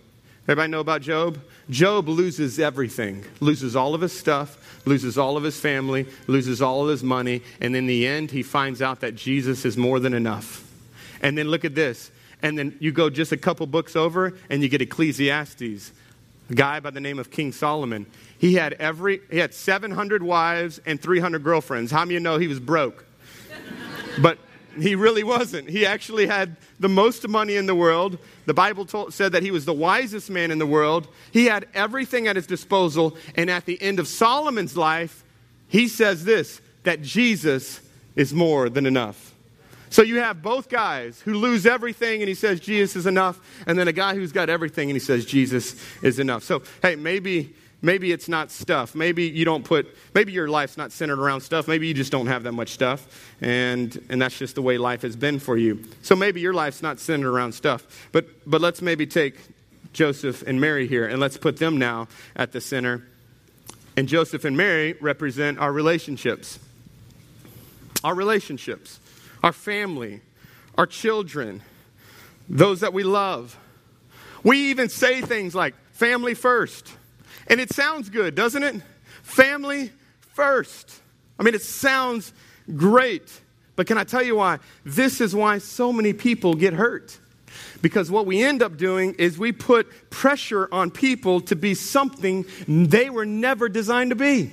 Everybody 0.44 0.72
know 0.72 0.80
about 0.80 1.01
Job? 1.01 1.39
Job 1.70 2.08
loses 2.08 2.58
everything, 2.58 3.25
loses 3.42 3.75
all 3.75 3.94
of 3.94 4.00
his 4.00 4.18
stuff, 4.18 4.82
loses 4.86 5.18
all 5.18 5.36
of 5.36 5.44
his 5.44 5.60
family, 5.60 6.08
loses 6.27 6.62
all 6.62 6.84
of 6.84 6.89
his 6.89 7.04
money, 7.04 7.42
and 7.60 7.75
in 7.75 7.86
the 7.86 8.08
end, 8.08 8.32
he 8.32 8.44
finds 8.44 8.82
out 8.82 9.01
that 9.01 9.16
Jesus 9.16 9.66
is 9.66 9.75
more 9.75 10.00
than 10.00 10.13
enough. 10.13 10.63
And 11.22 11.38
then 11.38 11.50
look 11.50 11.66
at 11.66 11.75
this. 11.75 12.12
And 12.42 12.58
then 12.58 12.77
you 12.80 12.94
go 12.94 13.10
just 13.10 13.34
a 13.34 13.38
couple 13.38 13.66
books 13.68 13.96
over, 13.96 14.38
and 14.50 14.62
you 14.62 14.70
get 14.70 14.82
Ecclesiastes, 14.82 15.92
a 16.50 16.54
guy 16.54 16.80
by 16.80 16.92
the 16.92 17.01
name 17.01 17.20
of 17.20 17.30
King 17.30 17.51
Solomon. 17.51 18.06
He 18.38 18.54
had 18.54 18.74
every 18.74 19.22
he 19.30 19.39
had 19.39 19.54
700 19.54 20.24
wives 20.24 20.80
and 20.86 21.01
300 21.01 21.44
girlfriends. 21.44 21.92
How 21.92 22.06
many 22.06 22.16
of 22.16 22.20
you 22.20 22.20
know 22.22 22.38
he 22.38 22.48
was 22.48 22.60
broke? 22.60 23.07
But 24.22 24.40
He 24.80 24.96
really 24.96 25.24
wasn't. 25.24 25.70
He 25.70 25.86
actually 25.86 26.28
had 26.28 26.56
the 26.80 26.90
most 26.90 27.28
money 27.28 27.56
in 27.56 27.66
the 27.66 27.76
world. 27.76 28.18
The 28.46 28.54
Bible 28.54 28.86
told, 28.86 29.14
said 29.14 29.32
that 29.32 29.44
he 29.44 29.52
was 29.52 29.66
the 29.66 29.74
wisest 29.74 30.30
man 30.30 30.52
in 30.52 30.60
the 30.60 30.68
world. 30.68 31.08
He 31.32 31.46
had 31.46 31.68
everything 31.74 32.28
at 32.28 32.36
his 32.36 32.48
disposal. 32.48 33.18
And 33.36 33.50
at 33.50 33.66
the 33.66 33.82
end 33.82 34.00
of 34.00 34.08
Solomon's 34.08 34.78
life, 34.78 35.24
he 35.68 35.88
says 35.88 36.24
this 36.24 36.62
that 36.84 37.02
Jesus 37.02 37.82
is 38.16 38.34
more 38.34 38.70
than 38.70 38.86
enough. 38.86 39.34
So 39.90 40.02
you 40.02 40.20
have 40.20 40.42
both 40.42 40.70
guys 40.70 41.22
who 41.22 41.34
lose 41.34 41.66
everything 41.66 42.22
and 42.22 42.30
he 42.30 42.36
says 42.36 42.60
Jesus 42.60 42.96
is 42.96 43.06
enough, 43.06 43.40
and 43.66 43.80
then 43.80 43.88
a 43.88 43.94
guy 43.94 44.16
who's 44.16 44.32
got 44.32 44.50
everything 44.50 44.90
and 44.90 44.96
he 44.96 45.00
says 45.00 45.26
Jesus 45.26 45.76
is 46.02 46.20
enough. 46.20 46.44
So, 46.44 46.62
hey, 46.82 46.96
maybe 46.96 47.54
maybe 47.81 48.12
it's 48.12 48.27
not 48.27 48.51
stuff. 48.51 48.96
Maybe 48.96 49.24
you 49.24 49.46
don't 49.46 49.63
put 49.63 49.96
maybe 50.13 50.31
your 50.31 50.48
life's 50.48 50.77
not 50.77 50.91
centered 50.91 51.19
around 51.19 51.41
stuff. 51.41 51.67
Maybe 51.67 51.88
you 51.88 51.93
just 51.93 52.12
don't 52.12 52.27
have 52.27 52.43
that 52.43 52.53
much 52.53 52.69
stuff 52.69 53.36
and 53.41 54.03
and 54.10 54.22
that's 54.22 54.38
just 54.38 54.55
the 54.55 54.62
way 54.62 54.77
life 54.77 55.01
has 55.01 55.15
been 55.15 55.39
for 55.39 55.57
you. 55.57 55.84
So 56.01 56.15
maybe 56.15 56.41
your 56.41 56.53
life's 56.53 56.81
not 56.81 57.00
centered 57.00 57.31
around 57.31 57.53
stuff. 57.53 58.10
But 58.12 58.27
but 58.50 58.62
let's 58.62 58.81
maybe 58.81 59.05
take 59.05 59.36
Joseph 59.93 60.43
and 60.43 60.60
Mary 60.62 60.88
here 60.88 61.07
and 61.07 61.19
let's 61.19 61.38
put 61.38 61.57
them 61.57 61.77
now 61.77 62.07
at 62.36 62.51
the 62.51 62.62
center. 62.62 63.07
And 63.96 64.07
Joseph 64.07 64.46
and 64.46 64.55
Mary 64.55 64.93
represent 65.01 65.57
our 65.57 65.72
relationships. 65.72 66.60
Our 68.03 68.13
relationships 68.13 69.00
our 69.43 69.53
family, 69.53 70.22
our 70.77 70.86
children, 70.86 71.62
those 72.50 72.81
that 72.81 72.93
we 72.93 73.03
love. 73.03 73.57
We 74.43 74.72
even 74.72 74.89
say 74.89 75.22
things 75.22 75.55
like 75.55 75.75
family 75.93 76.34
first. 76.34 76.93
And 77.50 77.60
it 77.62 77.72
sounds 77.74 78.10
good, 78.10 78.36
doesn't 78.36 78.63
it? 78.63 78.82
Family 79.24 79.92
first. 80.34 81.01
I 81.39 81.44
mean, 81.44 81.56
it 81.56 81.62
sounds 81.62 82.34
great. 82.75 83.42
But 83.75 83.88
can 83.88 83.98
I 83.98 84.04
tell 84.04 84.24
you 84.24 84.36
why? 84.36 84.60
This 84.84 85.22
is 85.22 85.36
why 85.36 85.60
so 85.60 85.94
many 85.94 86.13
people 86.13 86.56
get 86.56 86.74
hurt. 86.74 87.18
Because 87.82 88.12
what 88.12 88.25
we 88.25 88.44
end 88.44 88.62
up 88.62 88.77
doing 88.77 89.13
is 89.16 89.38
we 89.38 89.51
put 89.51 90.10
pressure 90.10 90.68
on 90.72 90.92
people 90.92 91.42
to 91.42 91.56
be 91.56 91.74
something 91.74 92.46
they 92.68 93.10
were 93.10 93.25
never 93.25 93.70
designed 93.70 94.10
to 94.10 94.16
be. 94.16 94.51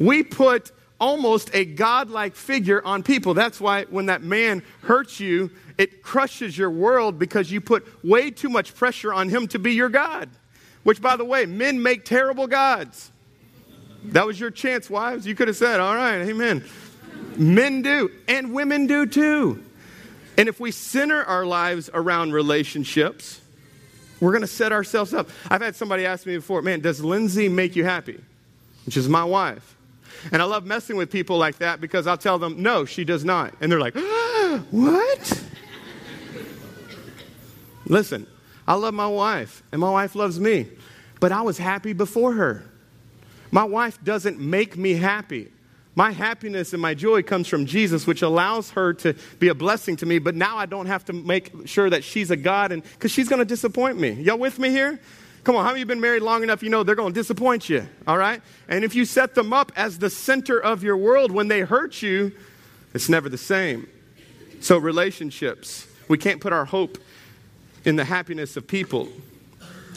We 0.00 0.22
put 0.22 0.72
almost 1.00 1.54
a 1.54 1.64
godlike 1.64 2.34
figure 2.34 2.84
on 2.84 3.02
people. 3.02 3.34
That's 3.34 3.60
why 3.60 3.84
when 3.84 4.06
that 4.06 4.22
man 4.22 4.62
hurts 4.82 5.20
you, 5.20 5.50
it 5.76 6.02
crushes 6.02 6.58
your 6.58 6.70
world 6.70 7.18
because 7.18 7.50
you 7.52 7.60
put 7.60 7.86
way 8.04 8.30
too 8.30 8.48
much 8.48 8.74
pressure 8.74 9.12
on 9.12 9.28
him 9.28 9.46
to 9.48 9.58
be 9.58 9.74
your 9.74 9.88
God. 9.88 10.28
Which, 10.88 11.02
by 11.02 11.16
the 11.16 11.24
way, 11.26 11.44
men 11.44 11.82
make 11.82 12.06
terrible 12.06 12.46
gods. 12.46 13.12
That 14.04 14.24
was 14.24 14.40
your 14.40 14.50
chance, 14.50 14.88
wives. 14.88 15.26
You 15.26 15.34
could 15.34 15.48
have 15.48 15.56
said, 15.58 15.80
All 15.80 15.94
right, 15.94 16.22
amen. 16.22 16.64
Men 17.36 17.82
do, 17.82 18.10
and 18.26 18.54
women 18.54 18.86
do 18.86 19.04
too. 19.04 19.62
And 20.38 20.48
if 20.48 20.58
we 20.58 20.70
center 20.70 21.22
our 21.22 21.44
lives 21.44 21.90
around 21.92 22.32
relationships, 22.32 23.42
we're 24.18 24.30
going 24.30 24.40
to 24.40 24.46
set 24.46 24.72
ourselves 24.72 25.12
up. 25.12 25.28
I've 25.50 25.60
had 25.60 25.76
somebody 25.76 26.06
ask 26.06 26.24
me 26.24 26.36
before, 26.36 26.62
Man, 26.62 26.80
does 26.80 27.04
Lindsay 27.04 27.50
make 27.50 27.76
you 27.76 27.84
happy? 27.84 28.18
Which 28.86 28.96
is 28.96 29.10
my 29.10 29.24
wife. 29.24 29.76
And 30.32 30.40
I 30.40 30.46
love 30.46 30.64
messing 30.64 30.96
with 30.96 31.10
people 31.10 31.36
like 31.36 31.58
that 31.58 31.82
because 31.82 32.06
I'll 32.06 32.16
tell 32.16 32.38
them, 32.38 32.62
no, 32.62 32.86
she 32.86 33.04
does 33.04 33.26
not. 33.26 33.52
And 33.60 33.70
they're 33.70 33.78
like, 33.78 33.94
what? 34.70 35.44
Listen, 37.84 38.26
I 38.68 38.74
love 38.74 38.92
my 38.92 39.06
wife, 39.06 39.62
and 39.72 39.80
my 39.80 39.90
wife 39.90 40.14
loves 40.14 40.38
me, 40.38 40.66
but 41.20 41.32
I 41.32 41.42
was 41.42 41.58
happy 41.58 41.92
before 41.92 42.32
her. 42.32 42.64
My 43.50 43.64
wife 43.64 44.02
doesn't 44.04 44.38
make 44.38 44.76
me 44.76 44.94
happy. 44.94 45.50
My 45.94 46.12
happiness 46.12 46.72
and 46.72 46.80
my 46.80 46.94
joy 46.94 47.22
comes 47.22 47.48
from 47.48 47.66
Jesus, 47.66 48.06
which 48.06 48.22
allows 48.22 48.70
her 48.70 48.92
to 48.94 49.14
be 49.40 49.48
a 49.48 49.54
blessing 49.54 49.96
to 49.96 50.06
me, 50.06 50.20
but 50.20 50.36
now 50.36 50.56
I 50.56 50.66
don't 50.66 50.86
have 50.86 51.04
to 51.06 51.12
make 51.12 51.50
sure 51.66 51.90
that 51.90 52.04
she's 52.04 52.30
a 52.30 52.36
God, 52.36 52.70
and 52.70 52.82
because 52.82 53.10
she's 53.10 53.28
going 53.28 53.40
to 53.40 53.44
disappoint 53.44 53.98
me. 53.98 54.10
Y'all 54.10 54.38
with 54.38 54.58
me 54.58 54.70
here? 54.70 55.00
Come 55.42 55.56
on, 55.56 55.64
how 55.64 55.70
many 55.70 55.80
you 55.80 55.86
been 55.86 56.00
married 56.00 56.22
long 56.22 56.42
enough? 56.42 56.62
You 56.62 56.68
know 56.68 56.82
they're 56.82 56.94
going 56.94 57.14
to 57.14 57.20
disappoint 57.20 57.68
you, 57.68 57.88
all 58.06 58.18
right? 58.18 58.42
And 58.68 58.84
if 58.84 58.94
you 58.94 59.04
set 59.04 59.34
them 59.34 59.52
up 59.52 59.72
as 59.76 59.98
the 59.98 60.10
center 60.10 60.58
of 60.58 60.84
your 60.84 60.96
world, 60.96 61.32
when 61.32 61.48
they 61.48 61.62
hurt 61.62 62.02
you, 62.02 62.32
it's 62.94 63.08
never 63.08 63.28
the 63.28 63.38
same. 63.38 63.88
So, 64.60 64.78
relationships, 64.78 65.86
we 66.06 66.18
can't 66.18 66.40
put 66.40 66.52
our 66.52 66.64
hope 66.64 66.98
in 67.84 67.96
the 67.96 68.04
happiness 68.04 68.56
of 68.56 68.66
people. 68.66 69.08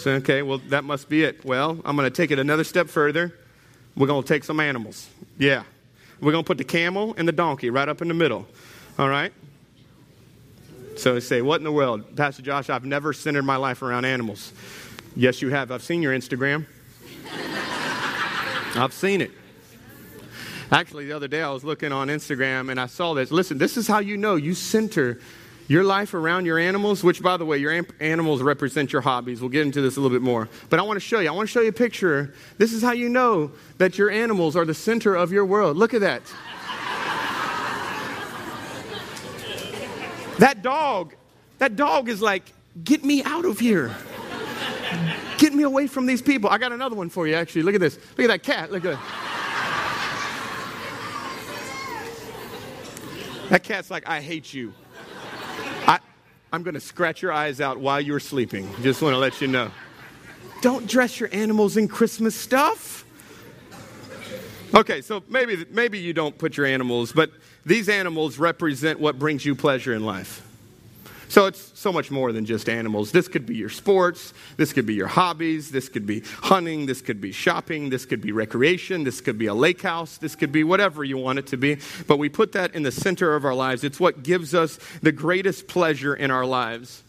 So, 0.01 0.13
okay, 0.13 0.41
well, 0.41 0.58
that 0.70 0.84
must 0.84 1.10
be 1.10 1.24
it. 1.24 1.46
Well, 1.46 1.79
I'm 1.86 1.96
going 1.96 2.10
to 2.10 2.15
take 2.15 2.31
it 2.31 2.39
another 2.39 2.63
step 2.63 2.89
further. 2.89 3.36
We're 3.96 4.08
going 4.08 4.24
to 4.24 4.27
take 4.27 4.43
some 4.43 4.60
animals. 4.60 5.08
Yeah. 5.38 5.62
We're 6.20 6.31
going 6.31 6.43
to 6.43 6.48
put 6.48 6.58
the 6.58 6.63
camel 6.63 7.13
and 7.20 7.27
the 7.27 7.31
donkey 7.31 7.70
right 7.70 7.88
up 7.88 8.01
in 8.01 8.08
the 8.08 8.15
middle. 8.15 8.48
All 8.98 9.08
right? 9.08 9.31
So, 10.98 11.20
say, 11.20 11.43
what 11.43 11.60
in 11.60 11.65
the 11.65 11.72
world? 11.72 12.15
Pastor 12.15 12.41
Josh, 12.41 12.72
I've 12.72 12.84
never 12.84 13.13
centered 13.13 13.43
my 13.43 13.58
life 13.58 13.84
around 13.84 14.05
animals. 14.05 14.53
Yes, 15.15 15.39
you 15.39 15.50
have. 15.50 15.70
I've 15.70 15.84
seen 15.84 16.01
your 16.01 16.17
Instagram. 16.17 16.65
I've 18.75 18.93
seen 18.93 19.22
it. 19.22 19.29
Actually, 20.72 21.05
the 21.05 21.15
other 21.15 21.27
day 21.27 21.43
I 21.43 21.51
was 21.51 21.63
looking 21.63 21.91
on 21.91 22.08
Instagram 22.08 22.72
and 22.72 22.79
I 22.79 22.88
saw 22.88 23.13
this. 23.13 23.29
Listen, 23.29 23.60
this 23.60 23.77
is 23.77 23.88
how 23.88 24.00
you 24.00 24.17
know 24.17 24.36
you 24.36 24.55
center 24.55 25.20
your 25.72 25.86
life 25.86 26.13
around 26.13 26.46
your 26.46 26.60
animals, 26.60 27.01
which, 27.01 27.24
by 27.24 27.38
the 27.38 27.46
way, 27.46 27.58
your 27.58 27.86
animals 28.01 28.42
represent 28.42 28.92
your 28.92 29.01
hobbies. 29.01 29.40
We'll 29.40 29.50
get 29.50 29.62
into 29.66 29.80
this 29.80 29.96
a 29.96 30.01
little 30.01 30.13
bit 30.13 30.22
more. 30.22 30.50
But 30.70 30.82
I 30.82 30.84
want 30.84 30.98
to 30.98 31.00
show 31.00 31.22
you. 31.22 31.30
I 31.30 31.32
want 31.32 31.48
to 31.48 31.54
show 31.54 31.62
you 31.62 31.70
a 31.70 31.72
picture. 31.72 32.34
This 32.58 32.74
is 32.74 32.84
how 32.84 32.92
you 32.92 33.08
know 33.08 33.54
that 33.78 33.98
your 33.98 34.10
animals 34.10 34.58
are 34.58 34.66
the 34.66 34.74
center 34.74 35.16
of 35.16 35.32
your 35.32 35.46
world. 35.46 35.78
Look 35.78 35.94
at 35.94 36.01
that. 36.01 36.24
that 40.40 40.62
dog, 40.62 41.16
that 41.60 41.78
dog 41.78 42.10
is 42.10 42.22
like, 42.22 42.51
get 42.84 43.06
me 43.06 43.24
out 43.24 43.46
of 43.46 43.58
here. 43.58 43.96
Get 45.38 45.54
me 45.54 45.63
away 45.63 45.88
from 45.88 46.06
these 46.06 46.22
people. 46.22 46.50
I 46.50 46.58
got 46.58 46.74
another 46.74 46.98
one 46.98 47.08
for 47.08 47.28
you, 47.28 47.36
actually. 47.36 47.63
Look 47.63 47.75
at 47.75 47.82
this. 47.82 47.98
Look 48.18 48.25
at 48.25 48.28
that 48.28 48.44
cat. 48.44 48.74
Look 48.74 48.84
at 48.84 49.00
that. 49.00 49.01
That 53.51 53.63
cat's 53.63 53.90
like, 53.90 54.06
I 54.06 54.20
hate 54.20 54.54
you. 54.54 54.74
I'm 56.51 56.63
going 56.63 56.74
to 56.74 56.81
scratch 56.81 57.22
your 57.22 57.31
eyes 57.31 57.62
out 57.62 57.77
while 57.79 58.01
you're 58.01 58.20
sleeping. 58.20 58.70
Just 58.81 59.01
want 59.01 59.13
to 59.13 59.17
let 59.17 59.39
you 59.39 59.48
know. 59.48 59.72
Don't 60.62 60.86
dress 60.86 61.20
your 61.20 61.29
animals 61.31 61.77
in 61.77 61.88
Christmas 61.88 62.36
stuff. 62.36 63.05
Okay, 64.74 65.01
so 65.01 65.24
maybe, 65.27 65.65
maybe 65.72 66.00
you 66.00 66.13
don't 66.13 66.38
put 66.38 66.58
your 66.58 66.65
animals, 66.65 67.12
but 67.12 67.31
these 67.65 67.89
animals 67.89 68.38
represent 68.38 69.00
what 69.00 69.20
brings 69.20 69.46
you 69.46 69.55
pleasure 69.55 69.93
in 69.93 70.05
life. 70.05 70.46
So 71.32 71.46
it's 71.46 71.72
so 71.80 71.94
much 71.94 72.12
more 72.12 72.34
than 72.34 72.44
just 72.44 72.68
animals. 72.68 73.14
This 73.14 73.30
could 73.30 73.46
be 73.46 73.56
your 73.56 73.70
sports, 73.70 74.34
this 74.58 74.74
could 74.74 74.86
be 74.86 74.96
your 74.96 75.08
hobbies, 75.08 75.72
this 75.72 75.88
could 75.88 76.06
be 76.06 76.24
hunting, 76.42 76.88
this 76.88 77.02
could 77.02 77.22
be 77.22 77.32
shopping, 77.32 77.90
this 77.90 78.06
could 78.06 78.20
be 78.20 78.34
recreation, 78.34 79.06
this 79.06 79.22
could 79.22 79.38
be 79.38 79.46
a 79.46 79.54
lake 79.54 79.82
house, 79.82 80.18
this 80.18 80.36
could 80.36 80.52
be 80.52 80.66
whatever 80.66 81.06
you 81.06 81.18
want 81.18 81.40
it 81.40 81.48
to 81.48 81.56
be. 81.56 81.78
But 82.06 82.18
we 82.18 82.28
put 82.28 82.52
that 82.52 82.76
in 82.76 82.84
the 82.84 82.92
center 82.92 83.34
of 83.34 83.46
our 83.46 83.54
lives. 83.54 83.86
It's 83.86 83.98
what 83.98 84.24
gives 84.24 84.54
us 84.54 84.78
the 85.02 85.14
greatest 85.14 85.70
pleasure 85.70 86.14
in 86.14 86.32
our 86.32 86.46
lives. 86.46 87.02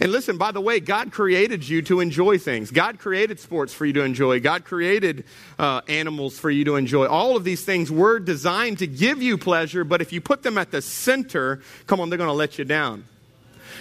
And 0.00 0.12
listen, 0.12 0.38
by 0.38 0.52
the 0.52 0.60
way, 0.60 0.78
God 0.78 1.10
created 1.10 1.68
you 1.68 1.82
to 1.82 1.98
enjoy 1.98 2.38
things. 2.38 2.70
God 2.70 3.00
created 3.00 3.40
sports 3.40 3.74
for 3.74 3.84
you 3.84 3.94
to 3.94 4.02
enjoy. 4.02 4.38
God 4.38 4.64
created 4.64 5.24
uh, 5.58 5.80
animals 5.88 6.38
for 6.38 6.50
you 6.50 6.64
to 6.66 6.76
enjoy. 6.76 7.08
All 7.08 7.36
of 7.36 7.42
these 7.42 7.64
things 7.64 7.90
were 7.90 8.20
designed 8.20 8.78
to 8.78 8.86
give 8.86 9.20
you 9.20 9.36
pleasure, 9.36 9.82
but 9.82 10.00
if 10.00 10.12
you 10.12 10.20
put 10.20 10.44
them 10.44 10.56
at 10.56 10.70
the 10.70 10.80
center, 10.80 11.62
come 11.88 11.98
on, 11.98 12.10
they're 12.10 12.16
going 12.16 12.28
to 12.28 12.32
let 12.32 12.60
you 12.60 12.64
down. 12.64 13.02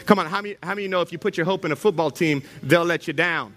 Come 0.05 0.19
on, 0.19 0.27
how 0.27 0.41
many, 0.41 0.55
how 0.61 0.75
many 0.75 0.87
know 0.87 1.01
if 1.01 1.11
you 1.11 1.17
put 1.17 1.37
your 1.37 1.45
hope 1.45 1.65
in 1.65 1.71
a 1.71 1.75
football 1.75 2.11
team, 2.11 2.43
they'll 2.61 2.85
let 2.85 3.07
you 3.07 3.13
down? 3.13 3.55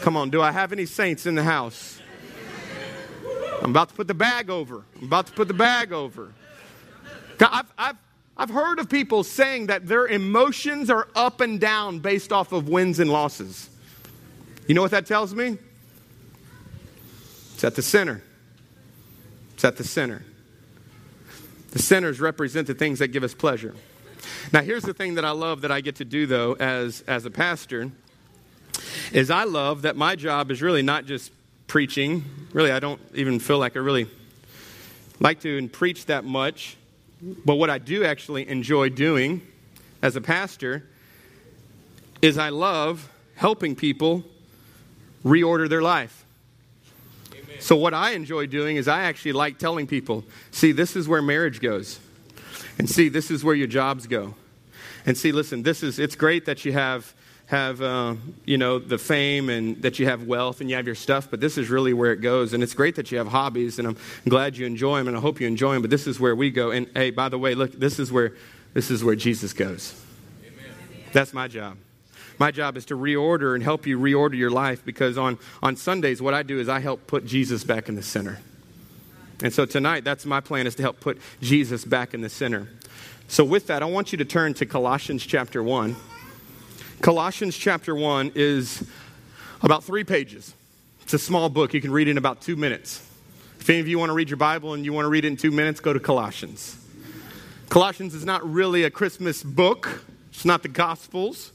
Come 0.00 0.16
on, 0.16 0.30
do 0.30 0.40
I 0.40 0.52
have 0.52 0.72
any 0.72 0.86
saints 0.86 1.26
in 1.26 1.34
the 1.34 1.42
house? 1.42 2.00
I'm 3.62 3.70
about 3.70 3.90
to 3.90 3.94
put 3.94 4.06
the 4.06 4.14
bag 4.14 4.48
over. 4.48 4.84
I'm 4.96 5.04
about 5.04 5.26
to 5.26 5.32
put 5.32 5.48
the 5.48 5.54
bag 5.54 5.92
over. 5.92 6.32
I've, 7.40 7.72
I've, 7.76 7.96
I've 8.36 8.50
heard 8.50 8.78
of 8.78 8.88
people 8.88 9.22
saying 9.22 9.66
that 9.66 9.86
their 9.86 10.06
emotions 10.06 10.88
are 10.88 11.08
up 11.14 11.40
and 11.40 11.60
down 11.60 11.98
based 11.98 12.32
off 12.32 12.52
of 12.52 12.68
wins 12.68 12.98
and 12.98 13.10
losses. 13.10 13.68
You 14.66 14.74
know 14.74 14.82
what 14.82 14.92
that 14.92 15.06
tells 15.06 15.34
me? 15.34 15.58
It's 17.54 17.64
at 17.64 17.74
the 17.74 17.82
center. 17.82 18.22
It's 19.54 19.64
at 19.64 19.76
the 19.76 19.84
center. 19.84 20.24
The 21.72 21.78
centers 21.78 22.20
represent 22.20 22.66
the 22.66 22.74
things 22.74 23.00
that 23.00 23.08
give 23.08 23.22
us 23.22 23.34
pleasure. 23.34 23.74
Now, 24.52 24.62
here's 24.62 24.82
the 24.82 24.94
thing 24.94 25.14
that 25.14 25.24
I 25.24 25.30
love 25.30 25.62
that 25.62 25.70
I 25.70 25.80
get 25.80 25.96
to 25.96 26.04
do, 26.04 26.26
though, 26.26 26.54
as, 26.54 27.02
as 27.06 27.24
a 27.24 27.30
pastor, 27.30 27.90
is 29.12 29.30
I 29.30 29.44
love 29.44 29.82
that 29.82 29.96
my 29.96 30.16
job 30.16 30.50
is 30.50 30.62
really 30.62 30.82
not 30.82 31.06
just 31.06 31.32
preaching. 31.66 32.24
Really, 32.52 32.72
I 32.72 32.80
don't 32.80 33.00
even 33.14 33.38
feel 33.38 33.58
like 33.58 33.76
I 33.76 33.80
really 33.80 34.08
like 35.20 35.40
to 35.40 35.68
preach 35.68 36.06
that 36.06 36.24
much. 36.24 36.76
But 37.22 37.56
what 37.56 37.70
I 37.70 37.78
do 37.78 38.04
actually 38.04 38.48
enjoy 38.48 38.88
doing 38.88 39.42
as 40.02 40.16
a 40.16 40.20
pastor 40.20 40.84
is 42.22 42.38
I 42.38 42.48
love 42.48 43.10
helping 43.36 43.76
people 43.76 44.24
reorder 45.24 45.68
their 45.68 45.82
life. 45.82 46.24
Amen. 47.32 47.60
So, 47.60 47.76
what 47.76 47.92
I 47.92 48.12
enjoy 48.12 48.46
doing 48.46 48.76
is 48.76 48.88
I 48.88 49.02
actually 49.02 49.32
like 49.32 49.58
telling 49.58 49.86
people 49.86 50.24
see, 50.50 50.72
this 50.72 50.96
is 50.96 51.06
where 51.06 51.22
marriage 51.22 51.60
goes. 51.60 52.00
And 52.78 52.88
see, 52.88 53.08
this 53.08 53.30
is 53.30 53.44
where 53.44 53.54
your 53.54 53.66
jobs 53.66 54.06
go. 54.06 54.34
And 55.06 55.16
see, 55.16 55.32
listen, 55.32 55.62
this 55.62 55.82
is, 55.82 55.98
it's 55.98 56.14
great 56.14 56.44
that 56.46 56.64
you 56.64 56.72
have, 56.72 57.14
have 57.46 57.80
uh, 57.80 58.16
you 58.44 58.58
know, 58.58 58.78
the 58.78 58.98
fame 58.98 59.48
and 59.48 59.80
that 59.82 59.98
you 59.98 60.06
have 60.06 60.24
wealth 60.24 60.60
and 60.60 60.68
you 60.68 60.76
have 60.76 60.86
your 60.86 60.94
stuff, 60.94 61.30
but 61.30 61.40
this 61.40 61.56
is 61.58 61.70
really 61.70 61.92
where 61.92 62.12
it 62.12 62.20
goes. 62.20 62.52
And 62.52 62.62
it's 62.62 62.74
great 62.74 62.96
that 62.96 63.10
you 63.10 63.18
have 63.18 63.28
hobbies, 63.28 63.78
and 63.78 63.88
I'm 63.88 63.96
glad 64.28 64.56
you 64.56 64.66
enjoy 64.66 64.98
them, 64.98 65.08
and 65.08 65.16
I 65.16 65.20
hope 65.20 65.40
you 65.40 65.46
enjoy 65.46 65.74
them, 65.74 65.82
but 65.82 65.90
this 65.90 66.06
is 66.06 66.20
where 66.20 66.36
we 66.36 66.50
go. 66.50 66.70
And 66.70 66.88
hey, 66.94 67.10
by 67.10 67.28
the 67.28 67.38
way, 67.38 67.54
look, 67.54 67.72
this 67.72 67.98
is 67.98 68.12
where, 68.12 68.34
this 68.74 68.90
is 68.90 69.02
where 69.02 69.16
Jesus 69.16 69.52
goes. 69.52 70.00
Amen. 70.44 70.74
That's 71.12 71.32
my 71.32 71.48
job. 71.48 71.76
My 72.38 72.50
job 72.50 72.78
is 72.78 72.86
to 72.86 72.96
reorder 72.96 73.54
and 73.54 73.62
help 73.62 73.86
you 73.86 73.98
reorder 73.98 74.36
your 74.36 74.50
life 74.50 74.82
because 74.84 75.18
on, 75.18 75.38
on 75.62 75.76
Sundays, 75.76 76.22
what 76.22 76.32
I 76.32 76.42
do 76.42 76.58
is 76.58 76.70
I 76.70 76.80
help 76.80 77.06
put 77.06 77.26
Jesus 77.26 77.64
back 77.64 77.88
in 77.88 77.96
the 77.96 78.02
center. 78.02 78.38
And 79.42 79.52
so 79.52 79.64
tonight, 79.64 80.04
that's 80.04 80.26
my 80.26 80.40
plan 80.40 80.66
is 80.66 80.74
to 80.76 80.82
help 80.82 81.00
put 81.00 81.18
Jesus 81.40 81.84
back 81.84 82.12
in 82.12 82.20
the 82.20 82.28
center. 82.28 82.68
So, 83.28 83.44
with 83.44 83.68
that, 83.68 83.82
I 83.82 83.86
want 83.86 84.12
you 84.12 84.18
to 84.18 84.24
turn 84.24 84.54
to 84.54 84.66
Colossians 84.66 85.24
chapter 85.24 85.62
1. 85.62 85.96
Colossians 87.00 87.56
chapter 87.56 87.94
1 87.94 88.32
is 88.34 88.84
about 89.62 89.84
three 89.84 90.04
pages. 90.04 90.54
It's 91.02 91.14
a 91.14 91.18
small 91.18 91.48
book. 91.48 91.72
You 91.72 91.80
can 91.80 91.92
read 91.92 92.08
it 92.08 92.12
in 92.12 92.18
about 92.18 92.42
two 92.42 92.56
minutes. 92.56 93.06
If 93.58 93.70
any 93.70 93.80
of 93.80 93.88
you 93.88 93.98
want 93.98 94.10
to 94.10 94.14
read 94.14 94.30
your 94.30 94.36
Bible 94.36 94.74
and 94.74 94.84
you 94.84 94.92
want 94.92 95.04
to 95.04 95.08
read 95.08 95.24
it 95.24 95.28
in 95.28 95.36
two 95.36 95.50
minutes, 95.50 95.80
go 95.80 95.92
to 95.92 96.00
Colossians. 96.00 96.76
Colossians 97.68 98.14
is 98.14 98.24
not 98.24 98.46
really 98.48 98.84
a 98.84 98.90
Christmas 98.90 99.42
book, 99.42 100.04
it's 100.30 100.44
not 100.44 100.62
the 100.62 100.68
Gospels. 100.68 101.52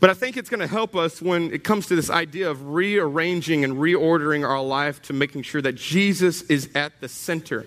But 0.00 0.10
I 0.10 0.14
think 0.14 0.36
it's 0.36 0.48
going 0.48 0.60
to 0.60 0.68
help 0.68 0.94
us 0.94 1.20
when 1.20 1.52
it 1.52 1.64
comes 1.64 1.86
to 1.86 1.96
this 1.96 2.08
idea 2.08 2.50
of 2.50 2.68
rearranging 2.68 3.64
and 3.64 3.78
reordering 3.78 4.48
our 4.48 4.62
life 4.62 5.02
to 5.02 5.12
making 5.12 5.42
sure 5.42 5.60
that 5.62 5.74
Jesus 5.74 6.42
is 6.42 6.70
at 6.74 7.00
the 7.00 7.08
center. 7.08 7.66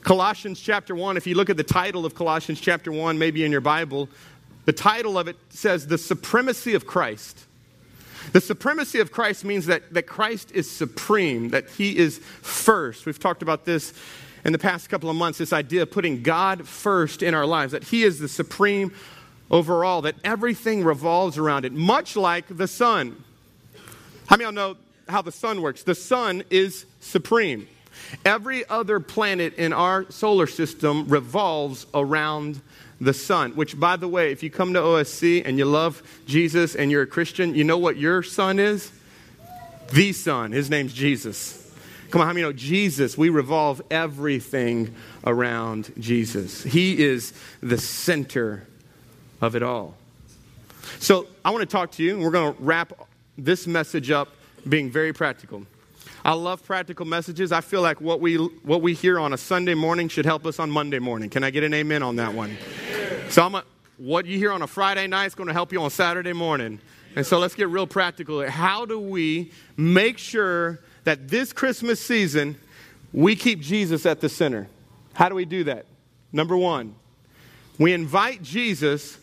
Colossians 0.00 0.60
chapter 0.60 0.94
1, 0.94 1.16
if 1.16 1.26
you 1.26 1.34
look 1.34 1.50
at 1.50 1.56
the 1.58 1.64
title 1.64 2.06
of 2.06 2.14
Colossians 2.14 2.60
chapter 2.60 2.90
1, 2.90 3.18
maybe 3.18 3.44
in 3.44 3.52
your 3.52 3.60
Bible, 3.60 4.08
the 4.64 4.72
title 4.72 5.18
of 5.18 5.28
it 5.28 5.36
says 5.50 5.88
The 5.88 5.98
Supremacy 5.98 6.74
of 6.74 6.86
Christ. 6.86 7.44
The 8.32 8.40
supremacy 8.40 8.98
of 9.00 9.12
Christ 9.12 9.44
means 9.44 9.66
that, 9.66 9.92
that 9.94 10.04
Christ 10.04 10.50
is 10.52 10.70
supreme, 10.70 11.50
that 11.50 11.68
he 11.70 11.96
is 11.96 12.18
first. 12.18 13.06
We've 13.06 13.18
talked 13.18 13.42
about 13.42 13.64
this 13.64 13.92
in 14.44 14.52
the 14.52 14.58
past 14.58 14.88
couple 14.88 15.10
of 15.10 15.16
months 15.16 15.38
this 15.38 15.52
idea 15.52 15.82
of 15.82 15.90
putting 15.90 16.22
God 16.22 16.66
first 16.66 17.22
in 17.22 17.34
our 17.34 17.46
lives, 17.46 17.72
that 17.72 17.84
he 17.84 18.02
is 18.02 18.18
the 18.18 18.28
supreme 18.28 18.92
overall, 19.50 20.02
that 20.02 20.16
everything 20.24 20.84
revolves 20.84 21.38
around 21.38 21.64
it, 21.64 21.72
much 21.72 22.16
like 22.16 22.44
the 22.56 22.66
sun. 22.66 23.22
How 24.26 24.36
many 24.36 24.44
of 24.44 24.54
y'all 24.54 24.74
know 24.74 24.76
how 25.08 25.22
the 25.22 25.32
sun 25.32 25.62
works? 25.62 25.82
The 25.82 25.94
sun 25.94 26.42
is 26.50 26.86
supreme. 27.00 27.68
Every 28.24 28.68
other 28.68 29.00
planet 29.00 29.54
in 29.54 29.72
our 29.72 30.10
solar 30.10 30.46
system 30.46 31.08
revolves 31.08 31.86
around 31.94 32.60
the 33.00 33.14
sun, 33.14 33.52
which, 33.52 33.78
by 33.78 33.96
the 33.96 34.08
way, 34.08 34.32
if 34.32 34.42
you 34.42 34.50
come 34.50 34.72
to 34.74 34.80
OSC 34.80 35.42
and 35.44 35.58
you 35.58 35.64
love 35.64 36.02
Jesus 36.26 36.74
and 36.74 36.90
you're 36.90 37.02
a 37.02 37.06
Christian, 37.06 37.54
you 37.54 37.64
know 37.64 37.78
what 37.78 37.96
your 37.96 38.22
sun 38.22 38.58
is? 38.58 38.90
The 39.92 40.12
sun. 40.12 40.52
His 40.52 40.70
name's 40.70 40.92
Jesus. 40.92 41.62
Come 42.10 42.20
on, 42.20 42.26
how 42.26 42.32
many 42.32 42.42
know 42.42 42.52
Jesus? 42.52 43.18
We 43.18 43.28
revolve 43.28 43.82
everything 43.90 44.94
around 45.24 45.92
Jesus. 45.98 46.62
He 46.62 47.02
is 47.02 47.32
the 47.60 47.78
center 47.78 48.66
of 49.40 49.54
it 49.54 49.62
all. 49.62 49.94
So 50.98 51.26
I 51.44 51.50
want 51.50 51.62
to 51.62 51.66
talk 51.66 51.92
to 51.92 52.02
you, 52.02 52.14
and 52.14 52.22
we're 52.22 52.30
going 52.30 52.54
to 52.54 52.62
wrap 52.62 52.92
this 53.36 53.66
message 53.66 54.10
up 54.10 54.28
being 54.68 54.90
very 54.90 55.12
practical. 55.12 55.66
I 56.24 56.32
love 56.32 56.64
practical 56.64 57.06
messages. 57.06 57.52
I 57.52 57.60
feel 57.60 57.82
like 57.82 58.00
what 58.00 58.20
we, 58.20 58.36
what 58.36 58.82
we 58.82 58.94
hear 58.94 59.18
on 59.20 59.32
a 59.32 59.38
Sunday 59.38 59.74
morning 59.74 60.08
should 60.08 60.24
help 60.24 60.44
us 60.46 60.58
on 60.58 60.70
Monday 60.70 60.98
morning. 60.98 61.30
Can 61.30 61.44
I 61.44 61.50
get 61.50 61.62
an 61.62 61.72
amen 61.72 62.02
on 62.02 62.16
that 62.16 62.34
one? 62.34 62.56
So 63.28 63.44
I'm 63.44 63.54
a, 63.54 63.64
what 63.96 64.26
you 64.26 64.38
hear 64.38 64.52
on 64.52 64.62
a 64.62 64.66
Friday 64.66 65.06
night 65.06 65.26
is 65.26 65.34
going 65.34 65.46
to 65.46 65.52
help 65.52 65.72
you 65.72 65.80
on 65.80 65.90
Saturday 65.90 66.32
morning. 66.32 66.80
And 67.14 67.24
so 67.24 67.38
let's 67.38 67.54
get 67.54 67.68
real 67.68 67.86
practical. 67.86 68.48
How 68.48 68.84
do 68.84 68.98
we 68.98 69.52
make 69.76 70.18
sure 70.18 70.80
that 71.04 71.28
this 71.28 71.52
Christmas 71.52 72.00
season 72.00 72.58
we 73.12 73.36
keep 73.36 73.60
Jesus 73.60 74.04
at 74.04 74.20
the 74.20 74.28
center? 74.28 74.68
How 75.14 75.28
do 75.28 75.34
we 75.34 75.44
do 75.44 75.64
that? 75.64 75.86
Number 76.32 76.56
one, 76.56 76.94
we 77.78 77.92
invite 77.92 78.42
Jesus 78.42 79.16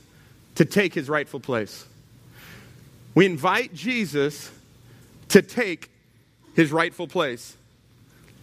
to 0.56 0.66
take 0.66 0.94
his 0.94 1.10
rightful 1.10 1.40
place. 1.40 1.86
We 3.16 3.26
invite 3.26 3.74
Jesus 3.74 4.52
to 5.30 5.42
take 5.42 5.90
his 6.56 6.72
rightful 6.72 7.08
place. 7.08 7.56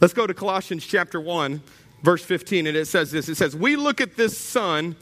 Let's 0.00 0.14
go 0.14 0.26
to 0.26 0.34
Colossians 0.34 0.86
chapter 0.86 1.20
1, 1.20 1.62
verse 2.02 2.24
15, 2.24 2.66
and 2.66 2.76
it 2.76 2.86
says 2.86 3.10
this 3.10 3.28
It 3.28 3.36
says, 3.36 3.54
We 3.54 3.76
look 3.76 4.00
at 4.00 4.16
this 4.16 4.36
Son 4.36 4.96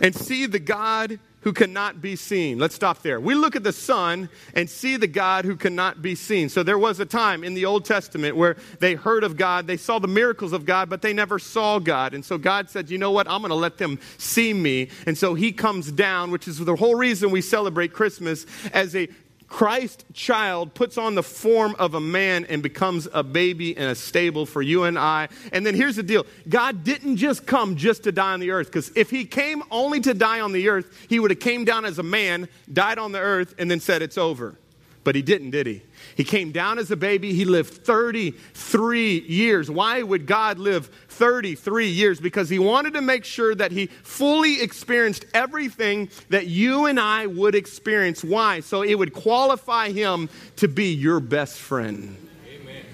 and 0.00 0.14
see 0.14 0.46
the 0.46 0.58
God 0.58 1.18
who 1.42 1.52
cannot 1.52 2.00
be 2.00 2.16
seen. 2.16 2.58
Let's 2.58 2.74
stop 2.74 3.02
there. 3.02 3.20
We 3.20 3.34
look 3.34 3.56
at 3.56 3.64
the 3.64 3.72
Son 3.72 4.28
and 4.54 4.68
see 4.68 4.96
the 4.96 5.06
God 5.06 5.44
who 5.44 5.56
cannot 5.56 6.00
be 6.00 6.14
seen. 6.14 6.48
So 6.48 6.62
there 6.62 6.78
was 6.78 7.00
a 7.00 7.06
time 7.06 7.44
in 7.44 7.54
the 7.54 7.64
Old 7.64 7.84
Testament 7.84 8.36
where 8.36 8.56
they 8.80 8.94
heard 8.94 9.24
of 9.24 9.36
God, 9.36 9.66
they 9.66 9.76
saw 9.76 9.98
the 9.98 10.08
miracles 10.08 10.52
of 10.52 10.64
God, 10.64 10.88
but 10.88 11.02
they 11.02 11.12
never 11.12 11.38
saw 11.38 11.78
God. 11.78 12.14
And 12.14 12.24
so 12.24 12.38
God 12.38 12.70
said, 12.70 12.90
You 12.90 12.98
know 12.98 13.10
what? 13.10 13.28
I'm 13.28 13.40
going 13.40 13.50
to 13.50 13.54
let 13.54 13.78
them 13.78 13.98
see 14.18 14.52
me. 14.52 14.88
And 15.06 15.18
so 15.18 15.34
he 15.34 15.52
comes 15.52 15.90
down, 15.90 16.30
which 16.30 16.46
is 16.48 16.58
the 16.58 16.76
whole 16.76 16.94
reason 16.94 17.30
we 17.30 17.40
celebrate 17.40 17.92
Christmas 17.92 18.46
as 18.72 18.94
a 18.94 19.08
Christ 19.52 20.06
child 20.14 20.72
puts 20.72 20.96
on 20.96 21.14
the 21.14 21.22
form 21.22 21.76
of 21.78 21.92
a 21.92 22.00
man 22.00 22.46
and 22.46 22.62
becomes 22.62 23.06
a 23.12 23.22
baby 23.22 23.76
in 23.76 23.86
a 23.86 23.94
stable 23.94 24.46
for 24.46 24.62
you 24.62 24.84
and 24.84 24.98
I. 24.98 25.28
And 25.52 25.66
then 25.66 25.74
here's 25.74 25.96
the 25.96 26.02
deal 26.02 26.24
God 26.48 26.84
didn't 26.84 27.18
just 27.18 27.46
come 27.46 27.76
just 27.76 28.04
to 28.04 28.12
die 28.12 28.32
on 28.32 28.40
the 28.40 28.50
earth, 28.50 28.68
because 28.68 28.90
if 28.96 29.10
he 29.10 29.26
came 29.26 29.62
only 29.70 30.00
to 30.00 30.14
die 30.14 30.40
on 30.40 30.52
the 30.52 30.70
earth, 30.70 31.06
he 31.06 31.20
would 31.20 31.30
have 31.30 31.40
came 31.40 31.66
down 31.66 31.84
as 31.84 31.98
a 31.98 32.02
man, 32.02 32.48
died 32.72 32.96
on 32.96 33.12
the 33.12 33.18
earth, 33.18 33.54
and 33.58 33.70
then 33.70 33.78
said 33.78 34.00
it's 34.00 34.16
over. 34.16 34.56
But 35.04 35.16
he 35.16 35.22
didn't, 35.22 35.50
did 35.50 35.66
he? 35.66 35.82
He 36.16 36.24
came 36.24 36.50
down 36.50 36.78
as 36.78 36.90
a 36.90 36.96
baby. 36.96 37.34
He 37.34 37.44
lived 37.44 37.74
33 37.74 39.18
years. 39.18 39.70
Why 39.70 40.02
would 40.02 40.26
God 40.26 40.58
live 40.58 40.86
33 41.22 41.86
years? 41.86 42.18
Because 42.18 42.48
he 42.48 42.58
wanted 42.58 42.94
to 42.94 43.00
make 43.00 43.24
sure 43.24 43.54
that 43.54 43.70
he 43.70 43.86
fully 43.86 44.60
experienced 44.60 45.24
everything 45.32 46.10
that 46.30 46.48
you 46.48 46.86
and 46.86 46.98
I 46.98 47.28
would 47.28 47.54
experience. 47.54 48.24
Why? 48.24 48.58
So 48.58 48.82
it 48.82 48.96
would 48.96 49.12
qualify 49.12 49.92
him 49.92 50.28
to 50.56 50.66
be 50.66 50.92
your 50.92 51.20
best 51.20 51.60
friend. 51.60 52.16
Amen. 52.52 52.84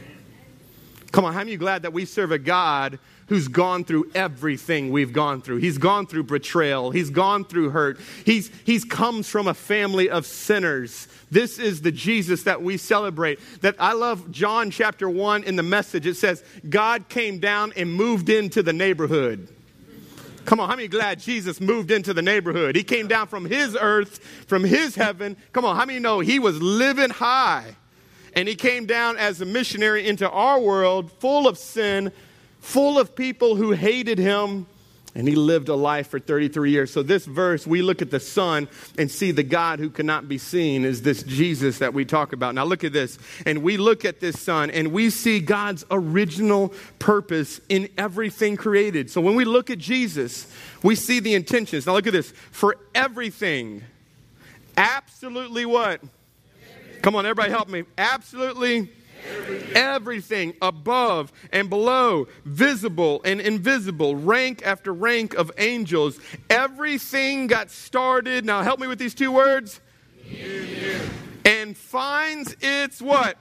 Come 1.11 1.25
on, 1.25 1.33
how 1.33 1.39
many 1.39 1.53
you 1.53 1.57
glad 1.57 1.81
that 1.85 1.95
we 1.95 2.05
serve 2.05 2.31
a 2.31 2.39
God 2.39 2.99
who's 3.29 3.49
gone 3.49 3.85
through 3.85 4.11
everything 4.15 4.91
we've 4.91 5.13
gone 5.13 5.43
through. 5.43 5.59
He's 5.59 5.79
gone 5.79 6.07
through 6.07 6.25
betrayal. 6.25 6.91
He's 6.91 7.11
gone 7.11 7.45
through 7.45 7.71
hurt. 7.71 7.99
He's, 8.25 8.51
he's 8.65 8.85
comes 8.85 9.29
from 9.29 9.47
a 9.47 9.55
family 9.55 10.11
of 10.11 10.27
sinners. 10.27 11.09
This 11.31 11.59
is 11.59 11.83
the 11.83 11.93
Jesus 11.93 12.45
that 12.45 12.63
we 12.63 12.77
celebrate. 12.77 13.39
That 13.61 13.77
I 13.79 13.93
love 13.93 14.31
John 14.31 14.71
chapter 14.71 15.09
1 15.09 15.45
in 15.45 15.57
the 15.57 15.63
message. 15.63 16.07
It 16.07 16.15
says, 16.15 16.43
God 16.69 17.09
came 17.09 17.39
down 17.39 17.73
and 17.77 17.93
moved 17.93 18.31
into 18.31 18.63
the 18.63 18.73
neighborhood. 18.73 19.49
Come 20.47 20.61
on, 20.61 20.71
how 20.71 20.77
many 20.77 20.89
glad 20.89 21.21
Jesus 21.21 21.61
moved 21.61 21.91
into 21.91 22.15
the 22.15 22.23
neighborhood? 22.23 22.75
He 22.75 22.83
came 22.83 23.07
down 23.07 23.27
from 23.27 23.45
his 23.45 23.77
earth, 23.79 24.19
from 24.47 24.65
his 24.65 24.95
heaven. 24.95 25.37
Come 25.53 25.67
on, 25.67 25.77
how 25.77 25.85
many 25.85 25.99
know 25.99 26.21
he 26.21 26.39
was 26.39 26.63
living 26.63 27.11
high? 27.11 27.77
And 28.35 28.49
he 28.49 28.55
came 28.55 28.87
down 28.87 29.19
as 29.19 29.43
a 29.43 29.45
missionary 29.45 30.09
into 30.09 30.29
our 30.31 30.59
world 30.59 31.13
full 31.13 31.47
of 31.47 31.59
sin, 31.59 32.13
full 32.61 32.99
of 32.99 33.15
people 33.15 33.57
who 33.57 33.73
hated 33.73 34.19
him. 34.19 34.67
And 35.15 35.27
he 35.27 35.35
lived 35.35 35.69
a 35.69 35.75
life 35.75 36.09
for 36.09 36.21
33 36.21 36.71
years. 36.71 36.93
So, 36.93 37.03
this 37.03 37.25
verse, 37.25 37.67
we 37.67 37.83
look 37.83 38.03
at 38.03 38.11
the 38.11 38.21
Son 38.21 38.69
and 38.99 39.11
see 39.11 39.33
the 39.33 39.43
God 39.43 39.81
who 39.81 39.91
cannot 39.91 40.29
be 40.29 40.39
seen 40.39 40.85
is 40.85 41.03
this 41.03 41.23
Jesus 41.25 41.79
that 41.79 41.93
we 41.93 42.05
talk 42.05 42.33
about. 42.33 42.55
Now, 42.55 42.65
look 42.65 42.85
at 42.85 42.93
this. 42.93 43.19
And 43.45 43.63
we 43.63 43.79
look 43.79 44.05
at 44.05 44.21
this 44.21 44.39
Son 44.39 44.71
and 44.71 44.93
we 44.93 45.11
see 45.11 45.41
God's 45.41 45.85
original 45.91 46.73
purpose 46.99 47.61
in 47.69 47.89
everything 47.97 48.57
created. 48.57 49.11
So, 49.11 49.21
when 49.21 49.35
we 49.35 49.45
look 49.45 49.71
at 49.71 49.79
Jesus, 49.79 50.47
we 50.85 50.95
see 50.95 51.21
the 51.21 51.35
intentions. 51.35 51.87
Now, 51.87 51.95
look 51.95 52.07
at 52.07 52.13
this. 52.13 52.33
For 52.53 52.77
everything, 52.95 53.83
absolutely 54.77 55.65
what? 55.65 56.01
Come 57.03 57.17
on, 57.17 57.25
everybody 57.25 57.51
help 57.51 57.69
me. 57.69 57.85
Absolutely 57.97 58.91
Everything. 59.75 60.55
Above 60.63 61.33
and 61.53 61.69
below, 61.71 62.29
visible 62.45 63.21
and 63.25 63.41
invisible, 63.41 64.17
rank 64.17 64.63
after 64.65 64.93
rank 64.93 65.35
of 65.35 65.51
angels. 65.59 66.19
Everything 66.51 67.47
got 67.47 67.71
started. 67.71 68.45
Now 68.45 68.63
help 68.63 68.81
me 68.81 68.87
with 68.87 68.99
these 68.99 69.15
two 69.15 69.33
words. 69.33 69.81
And 71.45 71.77
finds 71.77 72.55
its 72.61 73.01
what? 73.01 73.37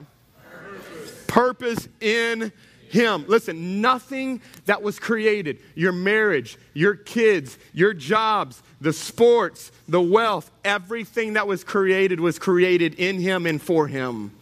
Purpose, 0.50 1.24
Purpose 1.26 1.88
in 2.00 2.52
him. 2.88 3.24
Listen, 3.28 3.80
nothing 3.80 4.40
that 4.64 4.82
was 4.82 4.98
created, 4.98 5.58
your 5.74 5.92
marriage, 5.92 6.56
your 6.74 6.94
kids, 6.94 7.58
your 7.72 7.92
jobs, 7.92 8.62
the 8.80 8.92
sports, 8.92 9.70
the 9.88 10.00
wealth, 10.00 10.50
everything 10.64 11.34
that 11.34 11.46
was 11.46 11.64
created 11.64 12.20
was 12.20 12.38
created 12.38 12.94
in 12.94 13.20
him 13.20 13.46
and 13.46 13.60
for 13.60 13.86
him. 13.86 14.32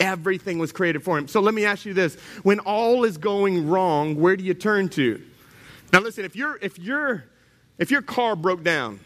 Everything 0.00 0.58
was 0.58 0.72
created 0.72 1.02
for 1.02 1.18
him. 1.18 1.28
So 1.28 1.40
let 1.40 1.54
me 1.54 1.64
ask 1.64 1.84
you 1.84 1.94
this 1.94 2.16
when 2.42 2.60
all 2.60 3.04
is 3.04 3.16
going 3.16 3.68
wrong, 3.68 4.16
where 4.16 4.36
do 4.36 4.44
you 4.44 4.54
turn 4.54 4.88
to? 4.90 5.22
Now 5.92 6.00
listen, 6.00 6.24
if 6.24 6.36
your 6.36 6.58
if 6.60 6.78
your 6.78 7.24
if 7.78 7.90
your 7.90 8.02
car 8.02 8.36
broke 8.36 8.62
down, 8.62 9.00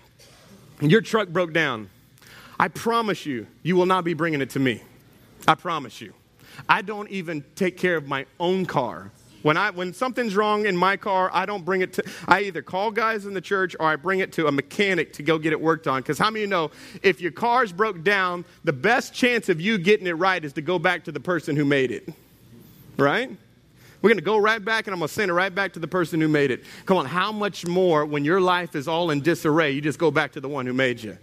your 0.80 1.00
truck 1.00 1.28
broke 1.28 1.52
down, 1.52 1.90
I 2.58 2.68
promise 2.68 3.26
you, 3.26 3.46
you 3.62 3.76
will 3.76 3.86
not 3.86 4.04
be 4.04 4.14
bringing 4.14 4.40
it 4.40 4.50
to 4.50 4.58
me. 4.58 4.82
I 5.46 5.54
promise 5.54 6.00
you. 6.00 6.14
I 6.68 6.82
don't 6.82 7.08
even 7.10 7.44
take 7.54 7.76
care 7.76 7.96
of 7.96 8.06
my 8.06 8.26
own 8.38 8.66
car. 8.66 9.10
When, 9.42 9.56
I, 9.56 9.70
when 9.70 9.94
something's 9.94 10.36
wrong 10.36 10.66
in 10.66 10.76
my 10.76 10.96
car, 10.96 11.30
I 11.32 11.46
don't 11.46 11.64
bring 11.64 11.80
it 11.80 11.94
to, 11.94 12.04
I 12.28 12.42
either 12.42 12.62
call 12.62 12.90
guys 12.90 13.26
in 13.26 13.34
the 13.34 13.40
church 13.40 13.74
or 13.80 13.86
I 13.86 13.96
bring 13.96 14.20
it 14.20 14.32
to 14.34 14.46
a 14.46 14.52
mechanic 14.52 15.12
to 15.14 15.22
go 15.22 15.38
get 15.38 15.52
it 15.52 15.60
worked 15.60 15.86
on. 15.86 16.02
Because 16.02 16.18
how 16.18 16.30
many 16.30 16.44
of 16.44 16.48
you 16.48 16.50
know 16.50 16.70
if 17.02 17.20
your 17.20 17.32
car's 17.32 17.72
broke 17.72 18.02
down, 18.02 18.44
the 18.64 18.72
best 18.72 19.14
chance 19.14 19.48
of 19.48 19.60
you 19.60 19.78
getting 19.78 20.06
it 20.06 20.12
right 20.12 20.44
is 20.44 20.52
to 20.54 20.62
go 20.62 20.78
back 20.78 21.04
to 21.04 21.12
the 21.12 21.20
person 21.20 21.56
who 21.56 21.64
made 21.64 21.90
it? 21.90 22.08
Right? 22.96 23.30
We're 24.02 24.08
going 24.08 24.18
to 24.18 24.24
go 24.24 24.38
right 24.38 24.62
back 24.62 24.86
and 24.86 24.94
I'm 24.94 25.00
going 25.00 25.08
to 25.08 25.14
send 25.14 25.30
it 25.30 25.34
right 25.34 25.54
back 25.54 25.74
to 25.74 25.78
the 25.78 25.88
person 25.88 26.20
who 26.20 26.28
made 26.28 26.50
it. 26.50 26.64
Come 26.86 26.96
on, 26.96 27.06
how 27.06 27.32
much 27.32 27.66
more 27.66 28.04
when 28.04 28.24
your 28.24 28.40
life 28.40 28.74
is 28.74 28.88
all 28.88 29.10
in 29.10 29.20
disarray, 29.20 29.72
you 29.72 29.80
just 29.80 29.98
go 29.98 30.10
back 30.10 30.32
to 30.32 30.40
the 30.40 30.48
one 30.48 30.66
who 30.66 30.72
made 30.72 31.02
you? 31.02 31.18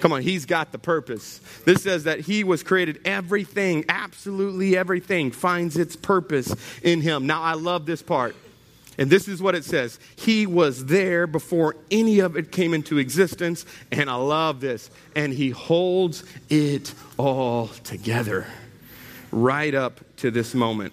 Come 0.00 0.12
on, 0.12 0.22
he's 0.22 0.46
got 0.46 0.72
the 0.72 0.78
purpose. 0.78 1.40
This 1.64 1.82
says 1.82 2.04
that 2.04 2.20
he 2.20 2.44
was 2.44 2.62
created, 2.62 3.00
everything, 3.04 3.84
absolutely 3.88 4.76
everything, 4.76 5.30
finds 5.30 5.76
its 5.76 5.96
purpose 5.96 6.54
in 6.82 7.00
him. 7.00 7.26
Now, 7.26 7.42
I 7.42 7.54
love 7.54 7.86
this 7.86 8.02
part. 8.02 8.36
And 8.96 9.10
this 9.10 9.26
is 9.26 9.42
what 9.42 9.54
it 9.54 9.64
says 9.64 9.98
He 10.16 10.46
was 10.46 10.86
there 10.86 11.26
before 11.26 11.76
any 11.90 12.20
of 12.20 12.36
it 12.36 12.52
came 12.52 12.74
into 12.74 12.98
existence. 12.98 13.66
And 13.90 14.08
I 14.08 14.14
love 14.14 14.60
this. 14.60 14.90
And 15.16 15.32
He 15.32 15.50
holds 15.50 16.24
it 16.48 16.94
all 17.16 17.68
together 17.68 18.46
right 19.32 19.74
up 19.74 20.00
to 20.18 20.30
this 20.30 20.54
moment. 20.54 20.92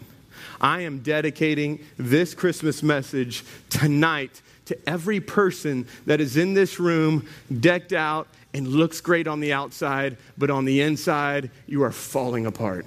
I 0.59 0.81
am 0.81 0.99
dedicating 0.99 1.83
this 1.97 2.33
Christmas 2.33 2.83
message 2.83 3.43
tonight 3.69 4.41
to 4.65 4.77
every 4.87 5.19
person 5.19 5.87
that 6.05 6.21
is 6.21 6.37
in 6.37 6.53
this 6.53 6.79
room, 6.79 7.27
decked 7.59 7.93
out 7.93 8.27
and 8.53 8.67
looks 8.67 9.01
great 9.01 9.27
on 9.27 9.39
the 9.39 9.53
outside, 9.53 10.17
but 10.37 10.49
on 10.49 10.65
the 10.65 10.81
inside, 10.81 11.49
you 11.67 11.83
are 11.83 11.91
falling 11.91 12.45
apart. 12.45 12.85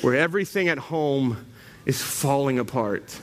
Where 0.00 0.14
everything 0.14 0.68
at 0.68 0.78
home 0.78 1.44
is 1.86 2.00
falling 2.00 2.58
apart. 2.58 3.18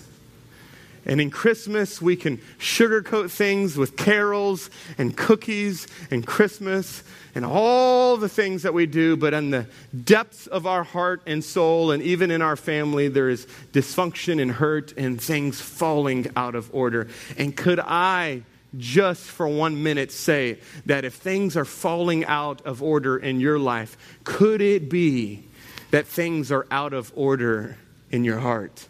And 1.06 1.20
in 1.20 1.32
Christmas, 1.32 2.00
we 2.02 2.16
can 2.16 2.38
sugarcoat 2.60 3.32
things 3.32 3.76
with 3.76 3.98
carols 3.98 4.70
and 5.00 5.18
cookies 5.18 5.88
and 6.12 6.26
Christmas 6.26 7.04
and 7.34 7.44
all 7.44 8.18
the 8.18 8.30
things 8.30 8.64
that 8.64 8.74
we 8.74 8.86
do, 8.86 9.18
but 9.18 9.34
in 9.34 9.50
the 9.50 9.66
depths 10.04 10.46
of 10.48 10.68
our 10.68 10.84
heart 10.84 11.24
and 11.26 11.44
soul, 11.44 11.92
and 11.92 12.04
even 12.04 12.30
in 12.30 12.42
our 12.42 12.56
family, 12.56 13.08
there 13.08 13.30
is 13.30 13.48
dysfunction 13.72 14.40
and 14.42 14.52
hurt 14.52 14.94
and 14.98 15.20
things 15.20 15.60
falling 15.60 16.30
out 16.36 16.54
of 16.54 16.70
order. 16.74 17.08
And 17.38 17.56
could 17.56 17.80
I 17.80 18.44
just 18.78 19.24
for 19.24 19.48
one 19.48 19.84
minute 19.84 20.12
say 20.12 20.58
that 20.86 21.04
if 21.04 21.16
things 21.16 21.58
are 21.58 21.66
falling 21.66 22.24
out 22.26 22.62
of 22.66 22.82
order 22.82 23.18
in 23.18 23.40
your 23.40 23.60
life, 23.60 23.98
could 24.24 24.62
it 24.62 24.90
be 24.90 25.44
that 25.92 26.08
things 26.08 26.52
are 26.52 26.66
out 26.72 26.94
of 26.94 27.12
order 27.16 27.78
in 28.12 28.24
your 28.24 28.40
heart? 28.40 28.88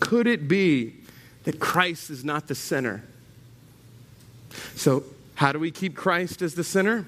Could 0.00 0.26
it 0.26 0.48
be 0.48 0.94
that 1.44 1.60
Christ 1.60 2.10
is 2.10 2.24
not 2.24 2.48
the 2.48 2.54
center? 2.54 3.02
So, 4.76 5.04
how 5.34 5.52
do 5.52 5.58
we 5.58 5.70
keep 5.70 5.94
Christ 5.94 6.42
as 6.42 6.54
the 6.54 6.64
center? 6.64 7.06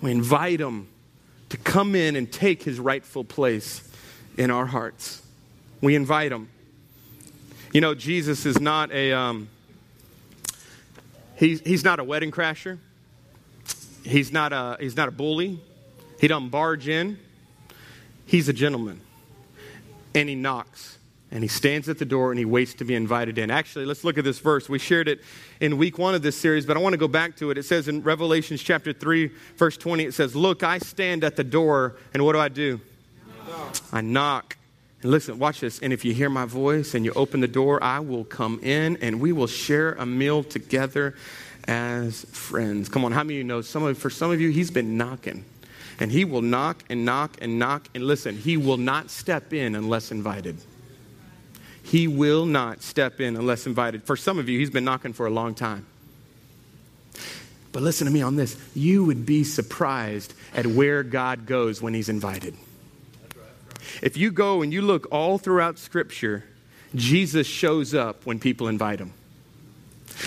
We 0.00 0.12
invite 0.12 0.60
him 0.60 0.88
to 1.48 1.56
come 1.56 1.94
in 1.94 2.16
and 2.16 2.30
take 2.30 2.62
his 2.62 2.78
rightful 2.78 3.24
place 3.24 3.86
in 4.36 4.50
our 4.50 4.66
hearts. 4.66 5.22
We 5.80 5.94
invite 5.94 6.32
him. 6.32 6.48
You 7.72 7.80
know, 7.80 7.94
Jesus 7.94 8.46
is 8.46 8.60
not 8.60 8.92
a. 8.92 9.12
Um, 9.12 9.48
he's, 11.36 11.60
he's 11.60 11.84
not 11.84 11.98
a 12.00 12.04
wedding 12.04 12.30
crasher. 12.30 12.78
He's 14.04 14.32
not 14.32 14.52
a, 14.52 14.76
he's 14.80 14.96
not 14.96 15.08
a 15.08 15.12
bully. 15.12 15.60
He 16.20 16.28
doesn't 16.28 16.50
barge 16.50 16.88
in. 16.88 17.18
He's 18.24 18.48
a 18.48 18.52
gentleman. 18.52 19.00
And 20.14 20.28
he 20.28 20.34
knocks 20.34 20.96
and 21.30 21.42
he 21.42 21.48
stands 21.48 21.88
at 21.88 21.98
the 21.98 22.04
door 22.04 22.30
and 22.30 22.38
he 22.38 22.44
waits 22.44 22.74
to 22.74 22.84
be 22.84 22.94
invited 22.94 23.36
in. 23.38 23.50
Actually, 23.50 23.84
let's 23.84 24.04
look 24.04 24.16
at 24.16 24.24
this 24.24 24.38
verse. 24.38 24.68
We 24.68 24.78
shared 24.78 25.08
it 25.08 25.20
in 25.60 25.76
week 25.76 25.98
one 25.98 26.14
of 26.14 26.22
this 26.22 26.36
series, 26.36 26.64
but 26.64 26.76
I 26.76 26.80
want 26.80 26.92
to 26.92 26.98
go 26.98 27.08
back 27.08 27.36
to 27.36 27.50
it. 27.50 27.58
It 27.58 27.64
says 27.64 27.88
in 27.88 28.02
Revelations 28.02 28.62
chapter 28.62 28.92
3, 28.92 29.30
verse 29.56 29.76
20, 29.76 30.04
it 30.04 30.14
says, 30.14 30.36
Look, 30.36 30.62
I 30.62 30.78
stand 30.78 31.24
at 31.24 31.36
the 31.36 31.44
door, 31.44 31.96
and 32.14 32.24
what 32.24 32.32
do 32.32 32.38
I 32.38 32.48
do? 32.48 32.80
Knock. 33.48 33.76
I 33.92 34.00
knock. 34.00 34.56
And 35.02 35.10
listen, 35.10 35.38
watch 35.38 35.60
this. 35.60 35.80
And 35.80 35.92
if 35.92 36.04
you 36.04 36.14
hear 36.14 36.30
my 36.30 36.46
voice 36.46 36.94
and 36.94 37.04
you 37.04 37.12
open 37.14 37.40
the 37.40 37.48
door, 37.48 37.82
I 37.82 38.00
will 38.00 38.24
come 38.24 38.60
in 38.62 38.96
and 38.98 39.20
we 39.20 39.32
will 39.32 39.46
share 39.46 39.92
a 39.92 40.06
meal 40.06 40.42
together 40.42 41.14
as 41.68 42.24
friends. 42.26 42.88
Come 42.88 43.04
on, 43.04 43.12
how 43.12 43.22
many 43.22 43.34
of 43.34 43.38
you 43.38 43.44
know 43.44 43.60
some 43.60 43.82
of 43.82 43.98
for 43.98 44.10
some 44.10 44.30
of 44.30 44.40
you, 44.40 44.50
he's 44.50 44.70
been 44.70 44.96
knocking. 44.96 45.44
And 45.98 46.12
he 46.12 46.24
will 46.24 46.42
knock 46.42 46.84
and 46.90 47.04
knock 47.04 47.38
and 47.40 47.58
knock. 47.58 47.88
And 47.94 48.04
listen, 48.04 48.36
he 48.36 48.56
will 48.56 48.76
not 48.76 49.10
step 49.10 49.52
in 49.52 49.74
unless 49.74 50.10
invited. 50.10 50.56
He 51.82 52.08
will 52.08 52.46
not 52.46 52.82
step 52.82 53.20
in 53.20 53.36
unless 53.36 53.66
invited. 53.66 54.02
For 54.04 54.16
some 54.16 54.38
of 54.38 54.48
you, 54.48 54.58
he's 54.58 54.70
been 54.70 54.84
knocking 54.84 55.12
for 55.12 55.26
a 55.26 55.30
long 55.30 55.54
time. 55.54 55.86
But 57.72 57.82
listen 57.82 58.06
to 58.06 58.12
me 58.12 58.22
on 58.22 58.36
this. 58.36 58.56
You 58.74 59.04
would 59.04 59.24
be 59.24 59.44
surprised 59.44 60.34
at 60.54 60.66
where 60.66 61.02
God 61.02 61.46
goes 61.46 61.80
when 61.80 61.94
he's 61.94 62.08
invited. 62.08 62.56
If 64.02 64.16
you 64.16 64.30
go 64.30 64.62
and 64.62 64.72
you 64.72 64.82
look 64.82 65.06
all 65.10 65.38
throughout 65.38 65.78
Scripture, 65.78 66.44
Jesus 66.94 67.46
shows 67.46 67.94
up 67.94 68.26
when 68.26 68.38
people 68.38 68.68
invite 68.68 69.00
him. 69.00 69.12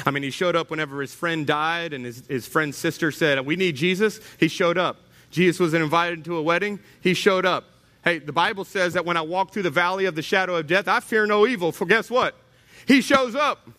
I 0.05 0.12
mean, 0.12 0.23
he 0.23 0.29
showed 0.29 0.55
up 0.55 0.69
whenever 0.69 1.01
his 1.01 1.13
friend 1.13 1.47
died 1.47 1.93
and 1.93 2.05
his, 2.05 2.25
his 2.27 2.47
friend's 2.47 2.77
sister 2.77 3.12
said, 3.12 3.45
We 3.45 3.55
need 3.55 3.75
Jesus. 3.75 4.19
He 4.39 4.47
showed 4.47 4.77
up. 4.77 4.97
Jesus 5.32 5.60
was 5.60 5.73
invited 5.73 6.25
to 6.25 6.38
a 6.38 6.41
wedding. 6.41 6.79
He 7.01 7.13
showed 7.13 7.45
up. 7.45 7.65
Hey, 8.03 8.19
the 8.19 8.32
Bible 8.32 8.65
says 8.65 8.93
that 8.93 9.05
when 9.05 9.17
I 9.17 9.21
walk 9.21 9.51
through 9.51 9.63
the 9.63 9.69
valley 9.69 10.05
of 10.05 10.15
the 10.15 10.21
shadow 10.21 10.55
of 10.55 10.67
death, 10.67 10.88
I 10.88 10.99
fear 10.99 11.25
no 11.25 11.45
evil. 11.45 11.71
For 11.71 11.86
guess 11.86 12.10
what? 12.10 12.36
He 12.88 13.01
shows 13.01 13.36
up. 13.36 13.69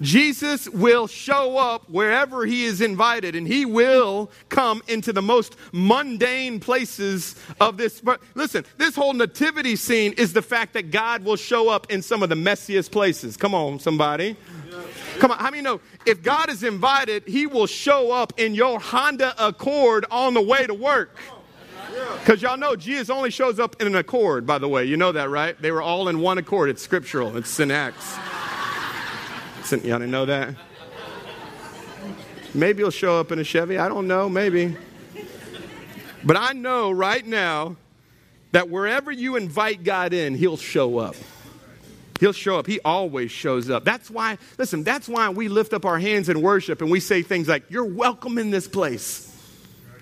Jesus 0.00 0.68
will 0.68 1.06
show 1.06 1.58
up 1.58 1.88
wherever 1.88 2.46
he 2.46 2.64
is 2.64 2.80
invited, 2.80 3.36
and 3.36 3.46
he 3.46 3.64
will 3.64 4.30
come 4.48 4.82
into 4.88 5.12
the 5.12 5.22
most 5.22 5.56
mundane 5.72 6.60
places 6.60 7.36
of 7.60 7.76
this. 7.76 8.00
But 8.00 8.20
listen, 8.34 8.64
this 8.78 8.96
whole 8.96 9.12
nativity 9.12 9.76
scene 9.76 10.12
is 10.14 10.32
the 10.32 10.42
fact 10.42 10.72
that 10.74 10.90
God 10.90 11.24
will 11.24 11.36
show 11.36 11.68
up 11.68 11.90
in 11.90 12.02
some 12.02 12.22
of 12.22 12.28
the 12.28 12.34
messiest 12.34 12.90
places. 12.90 13.36
Come 13.36 13.54
on, 13.54 13.78
somebody. 13.78 14.36
Come 15.18 15.30
on, 15.30 15.38
how 15.38 15.50
many 15.50 15.62
know 15.62 15.80
if 16.06 16.22
God 16.22 16.48
is 16.48 16.62
invited, 16.62 17.24
he 17.26 17.46
will 17.46 17.66
show 17.66 18.10
up 18.10 18.32
in 18.38 18.54
your 18.54 18.80
Honda 18.80 19.34
Accord 19.38 20.06
on 20.10 20.34
the 20.34 20.40
way 20.40 20.66
to 20.66 20.74
work? 20.74 21.16
Because 22.20 22.40
y'all 22.40 22.56
know 22.56 22.74
Jesus 22.74 23.10
only 23.10 23.30
shows 23.30 23.58
up 23.58 23.80
in 23.80 23.86
an 23.86 23.96
accord, 23.96 24.46
by 24.46 24.58
the 24.58 24.68
way. 24.68 24.84
You 24.84 24.96
know 24.96 25.12
that, 25.12 25.28
right? 25.28 25.60
They 25.60 25.70
were 25.70 25.82
all 25.82 26.08
in 26.08 26.20
one 26.20 26.38
accord. 26.38 26.70
It's 26.70 26.82
scriptural, 26.82 27.36
it's 27.36 27.60
Acts. 27.60 28.16
Y'all 29.70 29.80
didn't 29.80 30.10
know 30.10 30.26
that? 30.26 30.54
Maybe 32.54 32.82
he'll 32.82 32.90
show 32.90 33.18
up 33.18 33.32
in 33.32 33.38
a 33.38 33.44
Chevy. 33.44 33.78
I 33.78 33.88
don't 33.88 34.06
know. 34.06 34.28
Maybe. 34.28 34.76
But 36.24 36.36
I 36.36 36.52
know 36.52 36.90
right 36.90 37.26
now 37.26 37.76
that 38.52 38.68
wherever 38.68 39.10
you 39.10 39.36
invite 39.36 39.84
God 39.84 40.12
in, 40.12 40.34
he'll 40.34 40.56
show 40.56 40.98
up. 40.98 41.16
He'll 42.20 42.32
show 42.32 42.58
up. 42.58 42.66
He 42.66 42.78
always 42.84 43.30
shows 43.30 43.70
up. 43.70 43.84
That's 43.84 44.10
why, 44.10 44.38
listen, 44.58 44.84
that's 44.84 45.08
why 45.08 45.30
we 45.30 45.48
lift 45.48 45.72
up 45.72 45.84
our 45.84 45.98
hands 45.98 46.28
in 46.28 46.40
worship 46.40 46.80
and 46.80 46.90
we 46.90 47.00
say 47.00 47.22
things 47.22 47.48
like, 47.48 47.64
You're 47.68 47.84
welcome 47.84 48.38
in 48.38 48.50
this 48.50 48.68
place. 48.68 49.31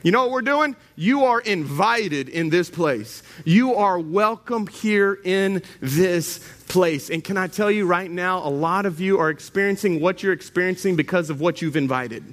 You 0.03 0.13
know 0.13 0.23
what 0.23 0.31
we're 0.31 0.43
doing? 0.43 0.77
You 0.97 1.25
are 1.25 1.41
invited 1.41 2.31
in 2.31 2.49
this 2.49 2.71
place. 2.71 3.23
You 3.45 3.75
are 3.75 3.99
welcome 3.99 4.67
here 4.67 5.19
in 5.25 5.63
this 5.81 6.39
place. 6.69 7.11
And 7.11 7.23
can 7.23 7.37
I 7.37 7.49
tell 7.49 7.71
you 7.71 7.85
right 7.85 8.11
now, 8.11 8.39
a 8.39 8.49
lot 8.49 8.87
of 8.87 8.99
you 9.01 9.19
are 9.19 9.29
experiencing 9.29 10.01
what 10.01 10.23
you're 10.23 10.33
experiencing 10.33 10.97
because 10.97 11.29
of 11.29 11.41
what 11.41 11.61
you've 11.61 11.77
invited. 11.77 12.25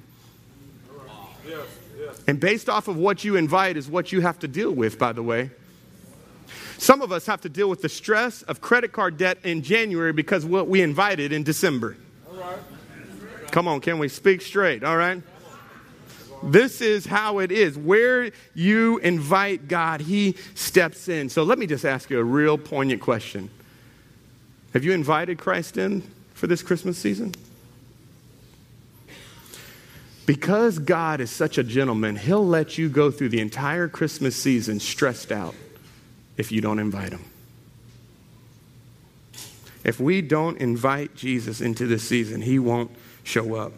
And 2.26 2.40
based 2.40 2.68
off 2.68 2.88
of 2.88 2.96
what 2.96 3.24
you 3.24 3.36
invite 3.36 3.76
is 3.76 3.88
what 3.88 4.12
you 4.12 4.20
have 4.22 4.38
to 4.40 4.48
deal 4.48 4.72
with, 4.72 4.98
by 4.98 5.12
the 5.12 5.22
way. 5.22 5.50
Some 6.78 7.02
of 7.02 7.10
us 7.10 7.26
have 7.26 7.40
to 7.42 7.48
deal 7.48 7.68
with 7.68 7.82
the 7.82 7.88
stress 7.88 8.42
of 8.42 8.60
credit 8.60 8.92
card 8.92 9.18
debt 9.18 9.38
in 9.44 9.62
January 9.62 10.12
because 10.12 10.44
what 10.44 10.68
we 10.68 10.80
invited 10.80 11.32
in 11.32 11.42
December. 11.42 11.96
Come 13.50 13.66
on, 13.66 13.80
can 13.80 13.98
we 13.98 14.08
speak 14.08 14.42
straight? 14.42 14.84
All 14.84 14.96
right? 14.96 15.22
This 16.42 16.80
is 16.80 17.06
how 17.06 17.38
it 17.38 17.50
is. 17.50 17.76
Where 17.76 18.30
you 18.54 18.98
invite 18.98 19.68
God, 19.68 20.00
He 20.00 20.36
steps 20.54 21.08
in. 21.08 21.28
So 21.28 21.42
let 21.42 21.58
me 21.58 21.66
just 21.66 21.84
ask 21.84 22.10
you 22.10 22.18
a 22.18 22.24
real 22.24 22.58
poignant 22.58 23.00
question 23.00 23.50
Have 24.72 24.84
you 24.84 24.92
invited 24.92 25.38
Christ 25.38 25.76
in 25.76 26.02
for 26.34 26.46
this 26.46 26.62
Christmas 26.62 26.98
season? 26.98 27.34
Because 30.26 30.78
God 30.78 31.20
is 31.20 31.30
such 31.30 31.56
a 31.56 31.62
gentleman, 31.62 32.16
He'll 32.16 32.46
let 32.46 32.76
you 32.76 32.88
go 32.88 33.10
through 33.10 33.30
the 33.30 33.40
entire 33.40 33.88
Christmas 33.88 34.36
season 34.36 34.78
stressed 34.78 35.32
out 35.32 35.54
if 36.36 36.52
you 36.52 36.60
don't 36.60 36.78
invite 36.78 37.12
Him. 37.12 37.24
If 39.84 40.00
we 40.00 40.20
don't 40.20 40.58
invite 40.58 41.14
Jesus 41.14 41.62
into 41.62 41.86
this 41.86 42.06
season, 42.06 42.42
he 42.42 42.58
won't 42.58 42.90
show 43.24 43.54
up. 43.54 43.72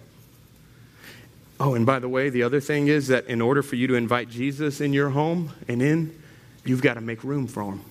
Oh, 1.62 1.74
and 1.74 1.84
by 1.84 1.98
the 1.98 2.08
way, 2.08 2.30
the 2.30 2.42
other 2.42 2.58
thing 2.58 2.88
is 2.88 3.08
that 3.08 3.26
in 3.26 3.42
order 3.42 3.62
for 3.62 3.76
you 3.76 3.86
to 3.88 3.94
invite 3.94 4.30
Jesus 4.30 4.80
in 4.80 4.94
your 4.94 5.10
home 5.10 5.52
and 5.68 5.82
in, 5.82 6.18
you've 6.64 6.80
got 6.80 6.94
to 6.94 7.02
make 7.02 7.22
room 7.22 7.46
for 7.46 7.64
him. 7.64 7.82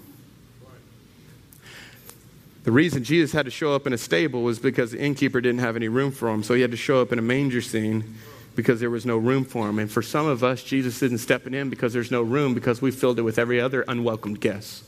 The 2.64 2.72
reason 2.72 3.04
Jesus 3.04 3.32
had 3.32 3.46
to 3.46 3.52
show 3.52 3.76
up 3.76 3.86
in 3.86 3.94
a 3.94 3.98
stable 3.98 4.42
was 4.42 4.58
because 4.58 4.92
the 4.92 5.00
innkeeper 5.00 5.40
didn't 5.40 5.60
have 5.60 5.76
any 5.76 5.88
room 5.88 6.12
for 6.12 6.30
him. 6.30 6.42
So 6.42 6.56
he 6.56 6.62
had 6.62 6.72
to 6.72 6.78
show 6.78 7.00
up 7.00 7.14
in 7.14 7.20
a 7.20 7.22
manger 7.22 7.62
scene 7.62 8.16
because 8.56 8.80
there 8.80 8.90
was 8.90 9.06
no 9.06 9.18
room 9.18 9.46
for 9.46 9.70
him. 9.70 9.78
And 9.78 9.90
for 9.90 10.02
some 10.02 10.26
of 10.26 10.44
us, 10.44 10.64
Jesus 10.64 11.02
isn't 11.04 11.20
stepping 11.20 11.54
in 11.54 11.70
because 11.70 11.94
there's 11.94 12.12
no 12.12 12.24
room 12.24 12.56
because 12.56 12.82
we 12.82 12.90
filled 12.90 13.20
it 13.20 13.22
with 13.22 13.38
every 13.38 13.62
other 13.62 13.86
unwelcome 13.88 14.34
guest. 14.34 14.84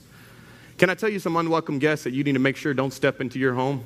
Can 0.80 0.90
I 0.90 0.96
tell 0.96 1.10
you 1.10 1.20
some 1.20 1.38
unwelcome 1.38 1.78
guests 1.78 2.04
that 2.06 2.14
you 2.14 2.24
need 2.24 2.34
to 2.34 2.40
make 2.40 2.58
sure 2.58 2.74
don't 2.74 2.92
step 2.92 3.22
into 3.22 3.38
your 3.38 3.54
home 3.54 3.84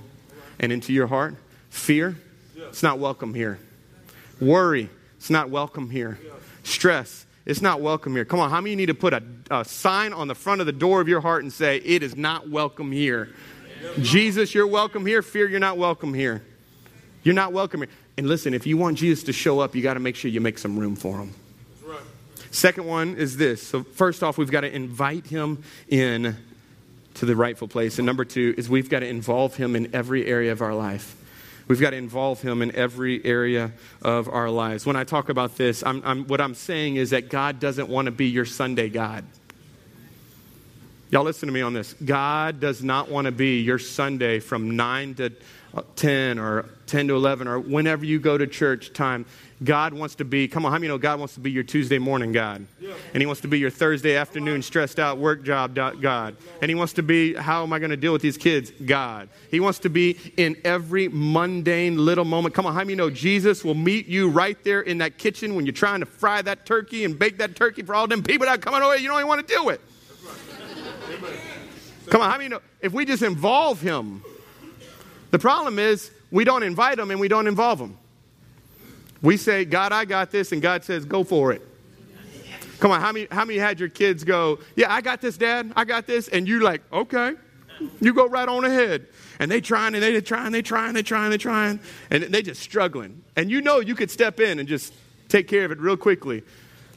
and 0.57 0.71
into 0.71 0.93
your 0.93 1.07
heart? 1.07 1.35
Fear, 1.69 2.17
it's 2.55 2.81
not 2.81 2.97
welcome 2.97 3.33
here. 3.33 3.59
Worry, 4.39 4.89
it's 5.17 5.29
not 5.29 5.49
welcome 5.49 5.89
here. 5.89 6.19
Stress, 6.63 7.25
it's 7.45 7.61
not 7.61 7.81
welcome 7.81 8.15
here. 8.15 8.25
Come 8.25 8.39
on, 8.39 8.49
how 8.49 8.61
many 8.61 8.75
need 8.75 8.87
to 8.87 8.93
put 8.93 9.13
a, 9.13 9.23
a 9.51 9.63
sign 9.65 10.13
on 10.13 10.27
the 10.27 10.35
front 10.35 10.61
of 10.61 10.67
the 10.67 10.73
door 10.73 11.01
of 11.01 11.07
your 11.07 11.21
heart 11.21 11.43
and 11.43 11.53
say, 11.53 11.77
It 11.77 12.03
is 12.03 12.15
not 12.15 12.49
welcome 12.49 12.91
here? 12.91 13.29
Jesus, 14.01 14.53
you're 14.53 14.67
welcome 14.67 15.05
here. 15.05 15.21
Fear, 15.21 15.49
you're 15.49 15.59
not 15.59 15.77
welcome 15.77 16.13
here. 16.13 16.43
You're 17.23 17.35
not 17.35 17.53
welcome 17.53 17.81
here. 17.81 17.89
And 18.17 18.27
listen, 18.27 18.53
if 18.53 18.65
you 18.65 18.77
want 18.77 18.97
Jesus 18.97 19.23
to 19.25 19.33
show 19.33 19.59
up, 19.59 19.75
you 19.75 19.81
got 19.81 19.95
to 19.95 19.99
make 19.99 20.15
sure 20.15 20.31
you 20.31 20.41
make 20.41 20.57
some 20.57 20.77
room 20.77 20.95
for 20.95 21.17
him. 21.17 21.33
Right. 21.83 21.99
Second 22.51 22.85
one 22.85 23.15
is 23.15 23.37
this. 23.37 23.61
So, 23.61 23.83
first 23.83 24.23
off, 24.23 24.37
we've 24.37 24.51
got 24.51 24.61
to 24.61 24.73
invite 24.73 25.27
him 25.27 25.63
in 25.87 26.37
to 27.15 27.25
the 27.25 27.35
rightful 27.35 27.67
place. 27.67 27.99
And 27.99 28.05
number 28.05 28.25
two 28.25 28.53
is 28.57 28.69
we've 28.69 28.89
got 28.89 28.99
to 28.99 29.07
involve 29.07 29.55
him 29.55 29.75
in 29.75 29.93
every 29.93 30.25
area 30.25 30.51
of 30.51 30.61
our 30.61 30.73
life. 30.73 31.15
We've 31.67 31.81
got 31.81 31.91
to 31.91 31.97
involve 31.97 32.41
him 32.41 32.61
in 32.61 32.75
every 32.75 33.25
area 33.25 33.71
of 34.01 34.29
our 34.29 34.49
lives. 34.49 34.85
When 34.85 34.95
I 34.95 35.03
talk 35.03 35.29
about 35.29 35.57
this, 35.57 35.83
I'm, 35.83 36.01
I'm, 36.05 36.25
what 36.27 36.39
I'm 36.39 36.53
saying 36.53 36.97
is 36.97 37.09
that 37.09 37.29
God 37.29 37.59
doesn't 37.59 37.89
want 37.89 38.05
to 38.05 38.11
be 38.11 38.27
your 38.27 38.45
Sunday 38.45 38.89
God. 38.89 39.25
Y'all 41.09 41.23
listen 41.23 41.47
to 41.47 41.53
me 41.53 41.61
on 41.61 41.73
this. 41.73 41.93
God 41.93 42.59
does 42.59 42.83
not 42.83 43.09
want 43.09 43.25
to 43.25 43.31
be 43.31 43.61
your 43.61 43.79
Sunday 43.79 44.39
from 44.39 44.75
9 44.75 45.15
to 45.15 45.31
10 45.95 46.39
or 46.39 46.69
10 46.87 47.07
to 47.07 47.15
11 47.15 47.47
or 47.47 47.59
whenever 47.59 48.05
you 48.05 48.19
go 48.19 48.37
to 48.37 48.47
church 48.47 48.93
time. 48.93 49.25
God 49.63 49.93
wants 49.93 50.15
to 50.15 50.25
be, 50.25 50.49
come 50.49 50.65
on, 50.65 50.71
how 50.71 50.77
many 50.77 50.89
know 50.89 50.97
God 50.97 51.17
wants 51.17 51.35
to 51.35 51.39
be 51.39 51.49
your 51.49 51.63
Tuesday 51.63 51.97
morning 51.97 52.33
God? 52.33 52.65
Yeah. 52.79 52.93
And 53.13 53.21
He 53.21 53.25
wants 53.25 53.41
to 53.41 53.47
be 53.47 53.57
your 53.57 53.69
Thursday 53.69 54.17
afternoon 54.17 54.61
stressed 54.61 54.99
out 54.99 55.17
work 55.17 55.43
job 55.43 55.73
God. 55.75 56.35
And 56.61 56.69
He 56.69 56.75
wants 56.75 56.93
to 56.93 57.03
be, 57.03 57.33
how 57.33 57.63
am 57.63 57.71
I 57.71 57.79
going 57.79 57.91
to 57.91 57.97
deal 57.97 58.11
with 58.11 58.21
these 58.21 58.37
kids? 58.37 58.71
God. 58.85 59.29
He 59.49 59.61
wants 59.61 59.79
to 59.79 59.89
be 59.89 60.17
in 60.35 60.57
every 60.65 61.07
mundane 61.07 61.97
little 61.97 62.25
moment. 62.25 62.53
Come 62.53 62.65
on, 62.65 62.73
how 62.73 62.81
many 62.81 62.95
know 62.95 63.09
Jesus 63.09 63.63
will 63.63 63.75
meet 63.75 64.07
you 64.07 64.29
right 64.29 64.61
there 64.65 64.81
in 64.81 64.97
that 64.97 65.17
kitchen 65.17 65.55
when 65.55 65.65
you're 65.65 65.73
trying 65.73 66.01
to 66.01 66.05
fry 66.05 66.41
that 66.41 66.65
turkey 66.65 67.05
and 67.05 67.17
bake 67.17 67.37
that 67.37 67.55
turkey 67.55 67.81
for 67.81 67.95
all 67.95 68.07
them 68.07 68.23
people 68.23 68.45
that 68.47 68.59
are 68.59 68.61
coming 68.61 68.81
over 68.81 68.97
you 68.97 69.07
don't 69.07 69.19
even 69.19 69.27
want 69.27 69.47
to 69.47 69.53
deal 69.53 69.65
with? 69.65 69.79
Come 72.09 72.21
on, 72.21 72.29
how 72.29 72.37
many 72.37 72.49
know? 72.49 72.61
If 72.81 72.91
we 72.91 73.05
just 73.05 73.23
involve 73.23 73.79
Him, 73.79 74.21
the 75.31 75.39
problem 75.39 75.79
is 75.79 76.11
we 76.29 76.43
don't 76.43 76.63
invite 76.63 76.99
Him 76.99 77.09
and 77.09 77.19
we 77.19 77.29
don't 77.29 77.47
involve 77.47 77.79
Him. 77.79 77.97
We 79.21 79.37
say, 79.37 79.65
God, 79.65 79.91
I 79.91 80.05
got 80.05 80.31
this, 80.31 80.51
and 80.51 80.61
God 80.61 80.83
says, 80.83 81.05
go 81.05 81.23
for 81.23 81.51
it. 81.51 81.61
Come 82.79 82.91
on, 82.91 83.01
how 83.01 83.11
many, 83.11 83.27
how 83.31 83.45
many 83.45 83.57
had 83.57 83.79
your 83.79 83.89
kids 83.89 84.23
go, 84.23 84.59
Yeah, 84.75 84.93
I 84.93 85.01
got 85.01 85.21
this, 85.21 85.37
Dad, 85.37 85.71
I 85.75 85.85
got 85.85 86.07
this, 86.07 86.27
and 86.27 86.47
you're 86.47 86.61
like, 86.61 86.81
okay, 86.91 87.33
you 88.01 88.13
go 88.13 88.27
right 88.27 88.47
on 88.47 88.65
ahead. 88.65 89.07
And 89.39 89.51
they 89.51 89.61
trying 89.61 89.95
and 89.95 90.03
they 90.03 90.19
trying, 90.21 90.51
they 90.51 90.61
trying, 90.61 90.93
they 90.93 91.03
trying, 91.03 91.29
they 91.29 91.37
trying, 91.37 91.79
and 92.09 92.23
they 92.23 92.41
just 92.41 92.61
struggling. 92.61 93.21
And 93.35 93.51
you 93.51 93.61
know 93.61 93.79
you 93.79 93.95
could 93.95 94.09
step 94.09 94.39
in 94.39 94.59
and 94.59 94.67
just 94.67 94.93
take 95.29 95.47
care 95.47 95.65
of 95.65 95.71
it 95.71 95.79
real 95.79 95.97
quickly. 95.97 96.43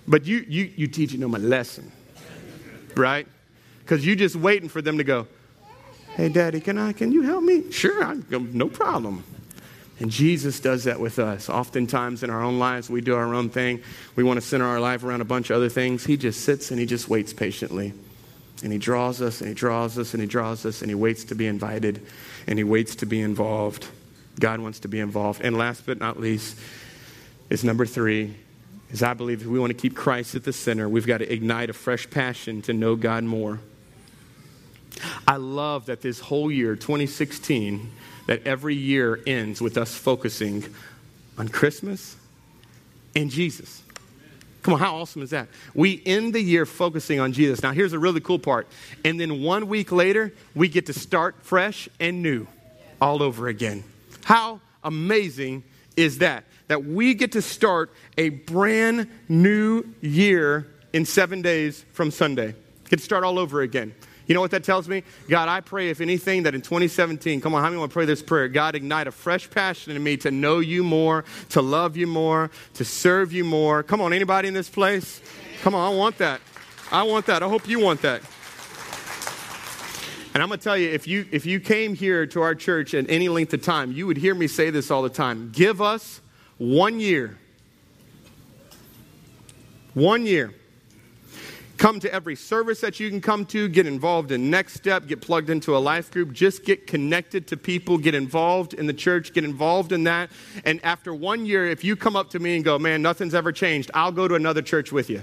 But 0.07 0.25
you 0.25 0.45
you 0.49 0.71
you 0.77 0.87
teaching 0.87 1.21
them 1.21 1.35
a 1.35 1.39
lesson. 1.39 1.91
Right? 2.95 3.27
Because 3.81 4.07
you 4.07 4.17
just 4.17 4.37
waiting 4.37 4.69
for 4.69 4.83
them 4.83 4.99
to 4.99 5.05
go, 5.05 5.27
Hey 6.15 6.29
daddy, 6.29 6.61
can 6.61 6.79
I 6.79 6.93
can 6.93 7.13
you 7.13 7.23
help 7.23 7.43
me? 7.43 7.71
Sure, 7.73 8.05
I, 8.05 8.17
no 8.31 8.69
problem. 8.69 9.25
And 10.01 10.11
Jesus 10.11 10.61
does 10.61 10.85
that 10.85 11.01
with 11.01 11.19
us. 11.19 11.49
Oftentimes 11.49 12.23
in 12.23 12.31
our 12.31 12.43
own 12.43 12.59
lives, 12.59 12.89
we 12.89 13.01
do 13.01 13.17
our 13.17 13.35
own 13.35 13.51
thing. 13.51 13.83
We 14.15 14.23
want 14.23 14.41
to 14.41 14.47
center 14.47 14.65
our 14.65 14.81
life 14.81 15.03
around 15.03 15.21
a 15.21 15.25
bunch 15.25 15.51
of 15.51 15.57
other 15.57 15.69
things. 15.69 16.05
He 16.05 16.17
just 16.17 16.43
sits 16.43 16.71
and 16.71 16.79
he 16.79 16.87
just 16.87 17.09
waits 17.09 17.33
patiently. 17.33 17.93
And 18.63 18.73
he 18.73 18.79
draws 18.79 19.21
us 19.21 19.41
and 19.41 19.49
he 19.49 19.55
draws 19.55 19.99
us 19.99 20.15
and 20.15 20.21
he 20.21 20.29
draws 20.29 20.65
us 20.65 20.83
and 20.83 20.91
he 20.91 20.95
waits 20.95 21.25
to 21.25 21.35
be 21.35 21.47
invited 21.47 22.07
and 22.47 22.59
he 22.59 22.65
waits 22.65 22.97
to 22.97 23.07
be 23.07 23.21
involved. 23.21 23.87
God 24.39 24.61
wants 24.61 24.81
to 24.81 24.89
be 24.89 25.01
involved. 25.01 25.41
And 25.43 25.59
last 25.59 25.85
but 25.85 25.99
not 25.99 26.21
least 26.21 26.57
is 27.51 27.65
number 27.65 27.87
three 27.87 28.37
is 28.91 29.03
I 29.03 29.15
believe 29.15 29.43
if 29.43 29.49
we 29.49 29.59
want 29.59 29.71
to 29.71 29.77
keep 29.77 29.97
Christ 29.97 30.35
at 30.35 30.45
the 30.45 30.53
center, 30.53 30.89
we've 30.89 31.07
got 31.07 31.19
to 31.19 31.33
ignite 31.33 31.71
a 31.71 31.73
fresh 31.73 32.09
passion 32.09 32.63
to 32.63 32.73
know 32.73 32.97
God 32.97 33.25
more. 33.25 33.61
I 35.27 35.37
love 35.37 35.87
that 35.87 36.01
this 36.01 36.21
whole 36.21 36.51
year, 36.51 36.75
2016, 36.75 37.91
that 38.29 38.47
every 38.47 38.75
year 38.75 39.19
ends 39.27 39.61
with 39.61 39.79
us 39.79 39.95
focusing 39.95 40.63
on 41.39 41.49
Christmas 41.49 42.15
and 43.17 43.31
Jesus. 43.31 43.83
Come 44.63 44.75
on, 44.75 44.81
how 44.81 44.97
awesome 44.97 45.23
is 45.23 45.31
that? 45.31 45.49
We 45.73 46.03
end 46.05 46.35
the 46.35 46.41
year 46.41 46.67
focusing 46.67 47.21
on 47.21 47.33
Jesus. 47.33 47.63
Now, 47.63 47.73
here's 47.73 47.95
a 47.95 47.99
really 47.99 48.21
cool 48.21 48.39
part. 48.39 48.69
And 49.03 49.19
then 49.19 49.43
one 49.43 49.67
week 49.67 49.91
later, 49.91 50.35
we 50.55 50.69
get 50.69 50.87
to 50.87 50.93
start 50.93 51.37
fresh 51.41 51.89
and 51.99 52.23
new 52.23 52.47
all 53.01 53.23
over 53.23 53.49
again. 53.49 53.83
How 54.25 54.61
amazing 54.85 55.65
is 55.97 56.19
that? 56.19 56.45
That 56.67 56.85
we 56.85 57.15
get 57.15 57.33
to 57.33 57.41
start 57.41 57.91
a 58.19 58.29
brand 58.29 59.09
new 59.27 59.85
year 60.03 60.67
in 60.93 61.07
seven 61.07 61.41
days 61.41 61.83
from 61.95 62.11
Sunday. 62.11 62.55
Get 62.91 62.99
to 62.99 63.05
start 63.05 63.25
all 63.25 63.39
over 63.39 63.63
again. 63.63 63.95
You 64.29 64.35
know 64.35 64.43
what 64.43 64.51
that 64.51 64.63
tells 64.63 64.87
me? 64.87 65.05
God, 65.27 65.49
I 65.49 65.63
pray, 65.63 65.89
if 65.89 66.03
anything, 66.03 66.43
that 66.43 66.55
in 66.55 66.61
2017, 66.61 67.41
come 67.41 67.55
on, 67.55 67.63
how 67.63 67.71
many 67.71 67.79
want 67.79 67.91
to 67.91 67.95
pray 67.95 68.05
this 68.05 68.23
prayer? 68.23 68.47
God, 68.47 68.75
ignite 68.75 69.07
a 69.07 69.11
fresh 69.11 69.49
passion 69.49 69.97
in 69.97 70.03
me 70.03 70.19
to 70.19 70.31
know 70.31 70.59
you 70.59 70.85
more, 70.85 71.25
to 71.49 71.63
love 71.63 71.97
you 71.97 72.07
more, 72.07 72.51
to 72.75 72.85
serve 72.85 73.33
you 73.33 73.43
more. 73.43 73.83
Come 73.83 74.03
on, 74.03 74.13
anybody 74.13 74.47
in 74.47 74.55
this 74.55 74.69
place? 74.69 75.23
Come 75.63 75.75
on, 75.75 75.93
I 75.93 75.97
want 75.97 76.19
that. 76.19 76.43
I 76.93 77.05
want 77.05 77.25
that. 77.27 77.43
I 77.43 77.49
hope 77.49 77.67
you 77.67 77.81
want 77.81 78.03
that. 78.03 78.21
And 80.35 80.43
I'm 80.43 80.51
going 80.51 80.61
to 80.61 80.65
tell 80.65 80.77
you, 80.77 80.91
if 80.91 81.09
you, 81.09 81.27
if 81.33 81.47
you 81.47 81.59
came 81.59 81.95
here 81.95 82.27
to 82.27 82.43
our 82.43 82.55
church 82.55 82.93
at 82.93 83.09
any 83.09 83.31
length 83.31 83.55
of 83.55 83.63
time, 83.63 83.93
you 83.93 84.07
would 84.07 84.19
hear 84.19 84.35
me 84.35 84.47
say 84.47 84.69
this 84.69 84.91
all 84.91 85.01
the 85.01 85.09
time. 85.09 85.51
Give 85.53 85.81
us 85.81 86.21
one 86.59 87.01
year. 87.01 87.39
One 89.95 90.27
year 90.27 90.53
Come 91.79 92.01
to 92.01 92.13
every 92.13 92.35
service 92.35 92.81
that 92.81 92.99
you 92.99 93.09
can 93.09 93.21
come 93.21 93.47
to, 93.47 93.69
get 93.69 93.87
involved 93.87 94.33
in 94.33 94.51
Next 94.51 94.75
Step, 94.75 95.07
get 95.07 95.21
plugged 95.21 95.49
into 95.49 95.77
a 95.77 95.79
life 95.79 96.11
group, 96.11 96.33
just 96.33 96.65
get 96.65 96.89
connected 96.89 97.47
to 97.47 97.57
people, 97.57 97.99
get 97.99 98.17
involved 98.17 98.75
in 98.75 98.89
the 98.89 98.93
church, 98.93 99.33
get 99.33 99.45
involved 99.45 99.93
in 99.93 100.03
that. 100.05 100.29
And 100.65 100.85
after 100.85 101.15
one 101.15 101.47
year, 101.47 101.67
if 101.67 101.85
you 101.85 101.95
come 101.95 102.17
up 102.17 102.31
to 102.31 102.41
me 102.41 102.57
and 102.57 102.65
go, 102.65 102.81
man, 102.81 103.01
nothing's 103.01 103.33
ever 103.33 103.53
changed, 103.53 103.93
I'll 103.95 104.11
go 104.11 104.27
to 104.27 104.35
another 104.35 104.61
church 104.61 104.91
with 104.91 105.09
you. 105.09 105.23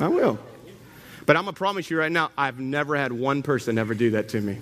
I 0.00 0.06
will. 0.06 0.38
But 1.26 1.36
I'm 1.36 1.42
going 1.42 1.54
to 1.54 1.58
promise 1.58 1.90
you 1.90 1.98
right 1.98 2.12
now, 2.12 2.30
I've 2.38 2.60
never 2.60 2.94
had 2.94 3.12
one 3.12 3.42
person 3.42 3.76
ever 3.76 3.92
do 3.92 4.10
that 4.10 4.28
to 4.30 4.40
me. 4.40 4.58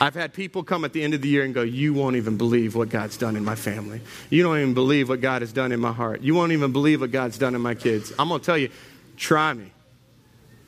I've 0.00 0.14
had 0.14 0.32
people 0.32 0.62
come 0.62 0.84
at 0.84 0.92
the 0.92 1.02
end 1.02 1.14
of 1.14 1.22
the 1.22 1.28
year 1.28 1.44
and 1.44 1.52
go, 1.52 1.62
You 1.62 1.92
won't 1.92 2.16
even 2.16 2.36
believe 2.36 2.74
what 2.74 2.88
God's 2.88 3.16
done 3.16 3.36
in 3.36 3.44
my 3.44 3.56
family. 3.56 4.00
You 4.30 4.42
don't 4.42 4.58
even 4.58 4.74
believe 4.74 5.08
what 5.08 5.20
God 5.20 5.42
has 5.42 5.52
done 5.52 5.72
in 5.72 5.80
my 5.80 5.92
heart. 5.92 6.22
You 6.22 6.34
won't 6.34 6.52
even 6.52 6.72
believe 6.72 7.00
what 7.00 7.10
God's 7.10 7.38
done 7.38 7.54
in 7.54 7.60
my 7.60 7.74
kids. 7.74 8.12
I'm 8.18 8.28
going 8.28 8.40
to 8.40 8.46
tell 8.46 8.58
you, 8.58 8.70
try 9.16 9.52
me. 9.52 9.72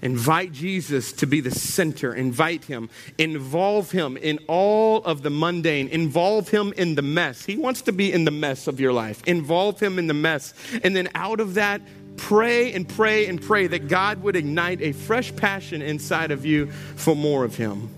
Invite 0.02 0.52
Jesus 0.52 1.12
to 1.12 1.26
be 1.26 1.40
the 1.40 1.50
center. 1.50 2.14
Invite 2.14 2.64
him. 2.64 2.88
Involve 3.18 3.90
him 3.90 4.16
in 4.16 4.38
all 4.48 5.04
of 5.04 5.22
the 5.22 5.30
mundane. 5.30 5.88
Involve 5.88 6.48
him 6.48 6.72
in 6.76 6.94
the 6.94 7.02
mess. 7.02 7.44
He 7.44 7.56
wants 7.56 7.82
to 7.82 7.92
be 7.92 8.10
in 8.10 8.24
the 8.24 8.30
mess 8.30 8.66
of 8.66 8.80
your 8.80 8.94
life. 8.94 9.22
Involve 9.26 9.78
him 9.78 9.98
in 9.98 10.06
the 10.06 10.14
mess. 10.14 10.54
And 10.82 10.96
then 10.96 11.10
out 11.14 11.38
of 11.38 11.54
that, 11.54 11.82
pray 12.16 12.72
and 12.72 12.88
pray 12.88 13.26
and 13.26 13.40
pray 13.40 13.66
that 13.66 13.88
God 13.88 14.22
would 14.22 14.36
ignite 14.36 14.80
a 14.80 14.92
fresh 14.92 15.36
passion 15.36 15.82
inside 15.82 16.30
of 16.30 16.46
you 16.46 16.70
for 16.96 17.14
more 17.14 17.44
of 17.44 17.56
him. 17.56 17.90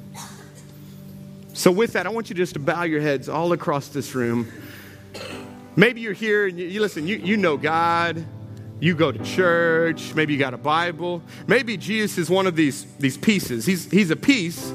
So, 1.54 1.70
with 1.70 1.92
that, 1.92 2.06
I 2.06 2.10
want 2.10 2.30
you 2.30 2.36
just 2.36 2.54
to 2.54 2.60
bow 2.60 2.84
your 2.84 3.00
heads 3.00 3.28
all 3.28 3.52
across 3.52 3.88
this 3.88 4.14
room. 4.14 4.50
Maybe 5.76 6.00
you're 6.00 6.12
here 6.12 6.46
and 6.46 6.58
you, 6.58 6.66
you 6.66 6.80
listen, 6.80 7.06
you, 7.06 7.16
you 7.16 7.36
know 7.36 7.56
God, 7.56 8.24
you 8.80 8.94
go 8.94 9.12
to 9.12 9.18
church, 9.22 10.14
maybe 10.14 10.32
you 10.32 10.38
got 10.38 10.54
a 10.54 10.58
Bible. 10.58 11.22
Maybe 11.46 11.76
Jesus 11.76 12.18
is 12.18 12.30
one 12.30 12.46
of 12.46 12.56
these, 12.56 12.84
these 12.96 13.16
pieces. 13.16 13.66
He's, 13.66 13.90
he's 13.90 14.10
a 14.10 14.16
piece. 14.16 14.70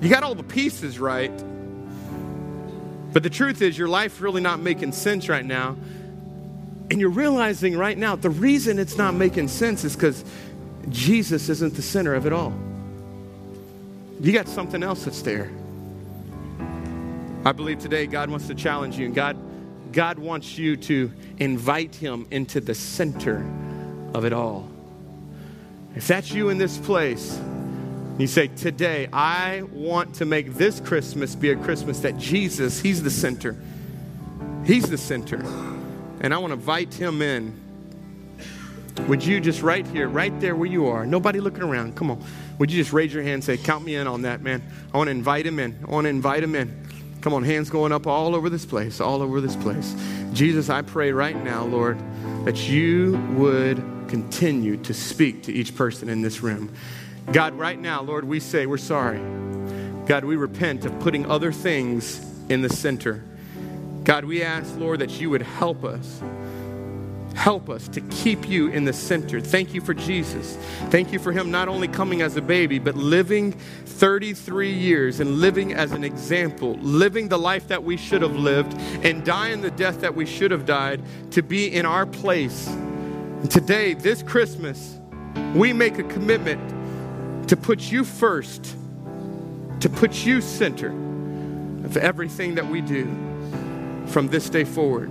You 0.00 0.08
got 0.08 0.22
all 0.22 0.34
the 0.34 0.42
pieces 0.42 0.98
right. 0.98 1.32
But 3.12 3.22
the 3.22 3.30
truth 3.30 3.60
is, 3.60 3.76
your 3.76 3.88
life 3.88 4.20
really 4.20 4.40
not 4.40 4.60
making 4.60 4.92
sense 4.92 5.28
right 5.28 5.44
now. 5.44 5.76
And 6.90 7.00
you're 7.00 7.10
realizing 7.10 7.76
right 7.76 7.96
now 7.98 8.16
the 8.16 8.30
reason 8.30 8.78
it's 8.78 8.96
not 8.96 9.14
making 9.14 9.48
sense 9.48 9.84
is 9.84 9.94
because 9.94 10.24
Jesus 10.88 11.48
isn't 11.48 11.74
the 11.74 11.82
center 11.82 12.14
of 12.14 12.26
it 12.26 12.32
all. 12.32 12.52
You 14.22 14.30
got 14.30 14.46
something 14.46 14.84
else 14.84 15.04
that's 15.04 15.20
there. 15.22 15.50
I 17.44 17.50
believe 17.50 17.80
today 17.80 18.06
God 18.06 18.30
wants 18.30 18.46
to 18.46 18.54
challenge 18.54 18.96
you, 18.96 19.06
and 19.06 19.14
God, 19.16 19.36
God 19.92 20.16
wants 20.16 20.56
you 20.56 20.76
to 20.76 21.10
invite 21.38 21.96
Him 21.96 22.28
into 22.30 22.60
the 22.60 22.72
center 22.72 23.44
of 24.14 24.24
it 24.24 24.32
all. 24.32 24.70
If 25.96 26.06
that's 26.06 26.30
you 26.30 26.50
in 26.50 26.58
this 26.58 26.78
place, 26.78 27.36
you 28.16 28.28
say, 28.28 28.46
Today, 28.46 29.08
I 29.12 29.62
want 29.72 30.14
to 30.16 30.24
make 30.24 30.54
this 30.54 30.78
Christmas 30.78 31.34
be 31.34 31.50
a 31.50 31.56
Christmas 31.56 31.98
that 32.00 32.16
Jesus, 32.16 32.80
He's 32.80 33.02
the 33.02 33.10
center. 33.10 33.56
He's 34.64 34.88
the 34.88 34.98
center. 34.98 35.40
And 36.20 36.32
I 36.32 36.38
want 36.38 36.52
to 36.52 36.58
invite 36.60 36.94
Him 36.94 37.22
in. 37.22 37.61
Would 39.08 39.24
you 39.24 39.40
just 39.40 39.62
right 39.62 39.86
here, 39.86 40.08
right 40.08 40.38
there 40.40 40.54
where 40.54 40.68
you 40.68 40.86
are, 40.86 41.06
nobody 41.06 41.40
looking 41.40 41.62
around, 41.62 41.96
come 41.96 42.10
on. 42.10 42.22
Would 42.58 42.70
you 42.70 42.80
just 42.80 42.92
raise 42.92 43.12
your 43.12 43.22
hand 43.22 43.34
and 43.34 43.44
say, 43.44 43.56
Count 43.56 43.84
me 43.84 43.96
in 43.96 44.06
on 44.06 44.22
that, 44.22 44.42
man? 44.42 44.62
I 44.92 44.96
want 44.96 45.08
to 45.08 45.12
invite 45.12 45.46
Him 45.46 45.58
in. 45.58 45.78
I 45.86 45.90
want 45.90 46.04
to 46.04 46.10
invite 46.10 46.42
Him 46.42 46.54
in. 46.54 46.86
Come 47.20 47.34
on, 47.34 47.44
hands 47.44 47.70
going 47.70 47.92
up 47.92 48.06
all 48.06 48.34
over 48.34 48.50
this 48.50 48.66
place, 48.66 49.00
all 49.00 49.22
over 49.22 49.40
this 49.40 49.56
place. 49.56 49.94
Jesus, 50.32 50.68
I 50.68 50.82
pray 50.82 51.12
right 51.12 51.42
now, 51.42 51.64
Lord, 51.64 51.98
that 52.44 52.68
you 52.68 53.16
would 53.36 53.76
continue 54.08 54.76
to 54.78 54.92
speak 54.92 55.44
to 55.44 55.52
each 55.52 55.74
person 55.74 56.08
in 56.08 56.20
this 56.20 56.42
room. 56.42 56.72
God, 57.32 57.54
right 57.54 57.78
now, 57.78 58.02
Lord, 58.02 58.24
we 58.24 58.40
say 58.40 58.66
we're 58.66 58.76
sorry. 58.76 59.20
God, 60.06 60.24
we 60.24 60.36
repent 60.36 60.84
of 60.84 60.98
putting 61.00 61.30
other 61.30 61.52
things 61.52 62.20
in 62.48 62.60
the 62.60 62.68
center. 62.68 63.24
God, 64.04 64.24
we 64.24 64.42
ask, 64.42 64.76
Lord, 64.76 64.98
that 64.98 65.20
you 65.20 65.30
would 65.30 65.42
help 65.42 65.84
us 65.84 66.20
Help 67.34 67.70
us 67.70 67.88
to 67.88 68.00
keep 68.02 68.48
you 68.48 68.68
in 68.68 68.84
the 68.84 68.92
center. 68.92 69.40
Thank 69.40 69.74
you 69.74 69.80
for 69.80 69.94
Jesus. 69.94 70.56
Thank 70.90 71.12
you 71.12 71.18
for 71.18 71.32
him 71.32 71.50
not 71.50 71.68
only 71.68 71.88
coming 71.88 72.22
as 72.22 72.36
a 72.36 72.42
baby, 72.42 72.78
but 72.78 72.94
living 72.94 73.52
33 73.52 74.70
years 74.70 75.20
and 75.20 75.38
living 75.40 75.72
as 75.72 75.92
an 75.92 76.04
example, 76.04 76.74
living 76.80 77.28
the 77.28 77.38
life 77.38 77.68
that 77.68 77.82
we 77.82 77.96
should 77.96 78.22
have 78.22 78.36
lived 78.36 78.78
and 79.04 79.24
dying 79.24 79.60
the 79.60 79.70
death 79.70 80.00
that 80.02 80.14
we 80.14 80.26
should 80.26 80.50
have 80.50 80.66
died 80.66 81.02
to 81.30 81.42
be 81.42 81.72
in 81.72 81.86
our 81.86 82.06
place. 82.06 82.68
And 82.68 83.50
today, 83.50 83.94
this 83.94 84.22
Christmas, 84.22 84.98
we 85.54 85.72
make 85.72 85.98
a 85.98 86.04
commitment 86.04 87.48
to 87.48 87.56
put 87.56 87.90
you 87.90 88.04
first, 88.04 88.76
to 89.80 89.88
put 89.88 90.24
you 90.24 90.40
center 90.40 90.90
of 91.84 91.96
everything 91.96 92.54
that 92.54 92.66
we 92.66 92.80
do 92.80 93.06
from 94.06 94.28
this 94.28 94.48
day 94.48 94.64
forward. 94.64 95.10